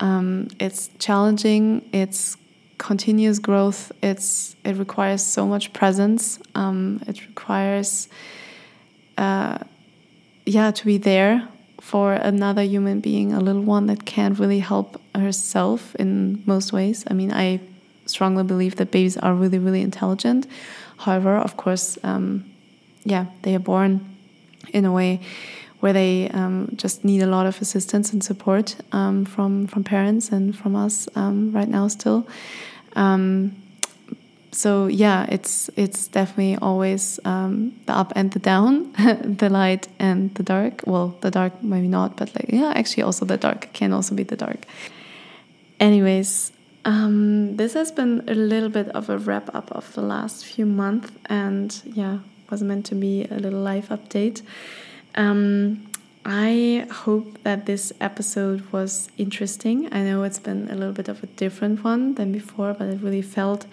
um, 0.00 0.48
it's 0.58 0.90
challenging, 0.98 1.88
it's 1.92 2.36
continuous 2.78 3.38
growth, 3.38 3.92
it's, 4.02 4.56
it 4.64 4.76
requires 4.76 5.24
so 5.24 5.46
much 5.46 5.72
presence, 5.72 6.38
um, 6.54 7.02
it 7.06 7.26
requires, 7.26 8.08
uh, 9.16 9.58
yeah, 10.46 10.70
to 10.70 10.84
be 10.84 10.98
there 10.98 11.48
for 11.80 12.14
another 12.14 12.62
human 12.62 13.00
being, 13.00 13.32
a 13.32 13.40
little 13.40 13.62
one 13.62 13.86
that 13.86 14.04
can't 14.04 14.38
really 14.38 14.58
help 14.58 15.00
herself 15.14 15.94
in 15.96 16.42
most 16.46 16.72
ways. 16.72 17.04
I 17.08 17.14
mean, 17.14 17.32
I 17.32 17.60
strongly 18.06 18.44
believe 18.44 18.76
that 18.76 18.90
babies 18.90 19.16
are 19.18 19.34
really, 19.34 19.58
really 19.58 19.82
intelligent. 19.82 20.46
However, 20.98 21.36
of 21.36 21.56
course, 21.56 21.98
um, 22.02 22.50
yeah, 23.04 23.26
they 23.42 23.54
are 23.54 23.60
born 23.60 24.16
in 24.72 24.84
a 24.84 24.92
way 24.92 25.20
where 25.84 25.92
they 25.92 26.30
um, 26.30 26.66
just 26.76 27.04
need 27.04 27.20
a 27.20 27.26
lot 27.26 27.44
of 27.44 27.60
assistance 27.60 28.10
and 28.14 28.24
support 28.24 28.74
um, 28.92 29.26
from 29.26 29.66
from 29.66 29.84
parents 29.84 30.32
and 30.32 30.56
from 30.56 30.74
us 30.74 31.06
um, 31.14 31.52
right 31.52 31.68
now 31.68 31.88
still. 31.88 32.26
Um, 32.96 33.52
so 34.50 34.86
yeah, 34.86 35.26
it's 35.28 35.68
it's 35.76 36.08
definitely 36.08 36.56
always 36.62 37.20
um, 37.26 37.74
the 37.84 37.92
up 37.92 38.14
and 38.16 38.32
the 38.32 38.38
down, 38.38 38.92
the 39.40 39.50
light 39.50 39.88
and 39.98 40.34
the 40.36 40.42
dark. 40.42 40.82
Well, 40.86 41.18
the 41.20 41.30
dark 41.30 41.62
maybe 41.62 41.88
not, 41.88 42.16
but 42.16 42.34
like 42.34 42.48
yeah, 42.48 42.72
actually 42.74 43.02
also 43.02 43.26
the 43.26 43.36
dark 43.36 43.68
can 43.74 43.92
also 43.92 44.14
be 44.14 44.22
the 44.22 44.36
dark. 44.36 44.64
Anyways, 45.80 46.50
um, 46.86 47.56
this 47.56 47.74
has 47.74 47.92
been 47.92 48.24
a 48.26 48.34
little 48.34 48.70
bit 48.70 48.88
of 48.96 49.10
a 49.10 49.18
wrap 49.18 49.54
up 49.54 49.70
of 49.70 49.92
the 49.92 50.02
last 50.02 50.46
few 50.46 50.64
months, 50.64 51.10
and 51.26 51.82
yeah, 51.84 52.20
was 52.48 52.62
meant 52.62 52.86
to 52.86 52.94
be 52.94 53.26
a 53.30 53.34
little 53.34 53.60
life 53.60 53.90
update. 53.90 54.40
Um, 55.14 55.86
I 56.26 56.86
hope 56.90 57.42
that 57.42 57.66
this 57.66 57.92
episode 58.00 58.62
was 58.72 59.10
interesting. 59.18 59.92
I 59.92 60.02
know 60.02 60.22
it's 60.22 60.38
been 60.38 60.70
a 60.70 60.74
little 60.74 60.94
bit 60.94 61.08
of 61.08 61.22
a 61.22 61.26
different 61.26 61.84
one 61.84 62.14
than 62.14 62.32
before, 62.32 62.72
but 62.72 62.88
it 62.88 63.00
really 63.02 63.20
felt 63.20 63.66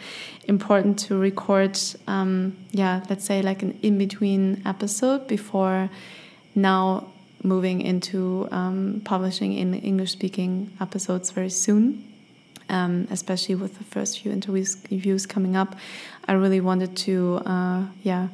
important 0.48 1.00
to 1.00 1.18
record, 1.18 1.80
um, 2.08 2.58
yeah, 2.72 3.04
let's 3.10 3.24
say 3.24 3.42
like 3.42 3.64
an 3.64 3.80
in 3.82 3.98
between 3.98 4.62
episode 4.66 5.28
before 5.28 5.90
now 6.54 7.08
moving 7.42 7.82
into 7.82 8.50
um, 8.52 9.02
publishing 9.06 9.54
in 9.54 9.74
English 9.74 10.12
speaking 10.12 10.72
episodes 10.82 11.32
very 11.32 11.50
soon. 11.50 12.06
Um, 12.70 13.08
especially 13.12 13.56
with 13.56 13.78
the 13.78 13.84
first 13.84 14.22
few 14.22 14.32
interviews 14.32 15.26
coming 15.26 15.58
up, 15.58 15.76
I 16.26 16.34
really 16.34 16.62
wanted 16.62 16.96
to, 16.98 17.42
uh, 17.46 17.84
yeah, 18.02 18.30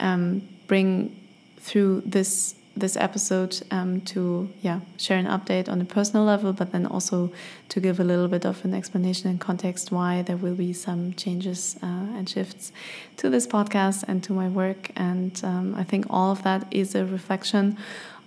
um, 0.00 0.48
bring 0.66 1.14
through 1.60 2.02
this 2.04 2.54
this 2.78 2.96
episode 2.96 3.60
um, 3.70 4.00
to 4.02 4.48
yeah 4.62 4.80
share 4.98 5.18
an 5.18 5.26
update 5.26 5.68
on 5.68 5.80
a 5.80 5.84
personal 5.84 6.24
level, 6.24 6.52
but 6.52 6.72
then 6.72 6.86
also 6.86 7.32
to 7.68 7.80
give 7.80 8.00
a 8.00 8.04
little 8.04 8.28
bit 8.28 8.46
of 8.46 8.64
an 8.64 8.74
explanation 8.74 9.28
and 9.30 9.40
context 9.40 9.90
why 9.90 10.22
there 10.22 10.36
will 10.36 10.54
be 10.54 10.72
some 10.72 11.12
changes 11.14 11.76
uh, 11.82 12.16
and 12.16 12.28
shifts 12.28 12.72
to 13.16 13.28
this 13.28 13.46
podcast 13.46 14.04
and 14.06 14.22
to 14.22 14.32
my 14.32 14.48
work. 14.48 14.90
And 14.96 15.38
um, 15.44 15.74
I 15.74 15.84
think 15.84 16.06
all 16.08 16.30
of 16.30 16.42
that 16.44 16.66
is 16.70 16.94
a 16.94 17.04
reflection 17.04 17.76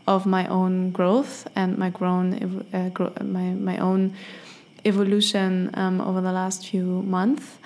of 0.07 0.25
my 0.25 0.47
own 0.47 0.91
growth 0.91 1.47
and 1.55 1.77
my 1.77 1.89
grown 1.89 2.65
uh, 2.73 2.89
gro 2.93 3.13
my 3.21 3.51
my 3.51 3.77
own 3.77 4.13
evolution 4.83 5.69
um, 5.75 6.01
over 6.01 6.21
the 6.21 6.31
last 6.31 6.67
few 6.67 7.03
months 7.03 7.59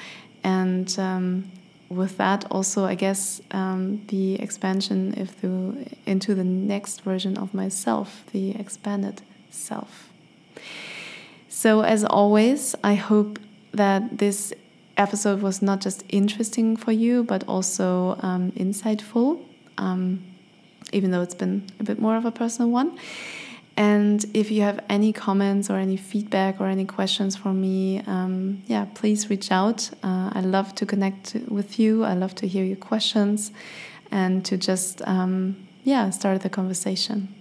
and 0.43 0.99
um, 0.99 1.49
with 1.89 2.17
that 2.17 2.45
also 2.49 2.85
i 2.85 2.95
guess 2.95 3.41
um, 3.51 4.01
the 4.07 4.35
expansion 4.41 5.13
if 5.17 5.39
the, 5.41 5.85
into 6.05 6.33
the 6.33 6.43
next 6.43 7.01
version 7.01 7.37
of 7.37 7.53
myself 7.53 8.23
the 8.31 8.51
expanded 8.55 9.21
self. 9.49 10.09
So 11.47 11.81
as 11.81 12.03
always 12.03 12.75
i 12.83 12.95
hope 12.95 13.39
that 13.71 14.17
this 14.17 14.53
episode 14.97 15.41
was 15.41 15.61
not 15.61 15.81
just 15.81 16.03
interesting 16.09 16.75
for 16.75 16.91
you 16.91 17.23
but 17.23 17.43
also 17.47 18.17
um, 18.21 18.51
insightful 18.53 19.39
um, 19.77 20.23
even 20.91 21.11
though 21.11 21.21
it's 21.21 21.35
been 21.35 21.65
a 21.79 21.83
bit 21.83 21.99
more 21.99 22.15
of 22.15 22.25
a 22.25 22.31
personal 22.31 22.71
one 22.71 22.97
and 23.77 24.23
if 24.33 24.51
you 24.51 24.61
have 24.61 24.79
any 24.88 25.11
comments 25.11 25.69
or 25.69 25.77
any 25.77 25.97
feedback 25.97 26.61
or 26.61 26.67
any 26.67 26.85
questions 26.85 27.35
for 27.35 27.53
me, 27.53 28.01
um, 28.07 28.63
yeah, 28.67 28.85
please 28.93 29.29
reach 29.29 29.51
out. 29.51 29.89
Uh, 30.01 30.31
I 30.33 30.41
love 30.41 30.73
to 30.75 30.85
connect 30.85 31.35
with 31.49 31.77
you. 31.77 32.05
I 32.05 32.13
love 32.13 32.35
to 32.35 32.47
hear 32.47 32.63
your 32.63 32.77
questions 32.77 33.51
and 34.11 34.45
to 34.45 34.57
just, 34.57 35.01
um, 35.05 35.57
yeah, 35.83 36.09
start 36.09 36.41
the 36.41 36.49
conversation. 36.49 37.35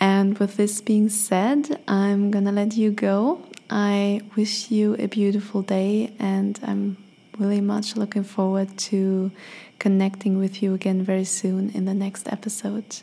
And 0.00 0.38
with 0.38 0.56
this 0.56 0.80
being 0.80 1.10
said, 1.10 1.80
I'm 1.86 2.30
going 2.30 2.46
to 2.46 2.52
let 2.52 2.74
you 2.74 2.90
go. 2.90 3.42
I 3.68 4.22
wish 4.34 4.70
you 4.70 4.96
a 4.98 5.08
beautiful 5.08 5.62
day 5.62 6.12
and 6.18 6.58
I'm 6.62 6.96
really 7.38 7.60
much 7.60 7.96
looking 7.96 8.24
forward 8.24 8.76
to 8.76 9.30
connecting 9.78 10.38
with 10.38 10.62
you 10.62 10.74
again 10.74 11.02
very 11.02 11.24
soon 11.24 11.70
in 11.70 11.84
the 11.84 11.94
next 11.94 12.32
episode. 12.32 13.02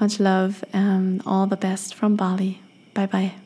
Much 0.00 0.18
love 0.18 0.64
and 0.72 1.22
all 1.26 1.46
the 1.46 1.56
best 1.56 1.94
from 1.94 2.16
Bali. 2.16 2.60
Bye 2.94 3.06
bye. 3.06 3.39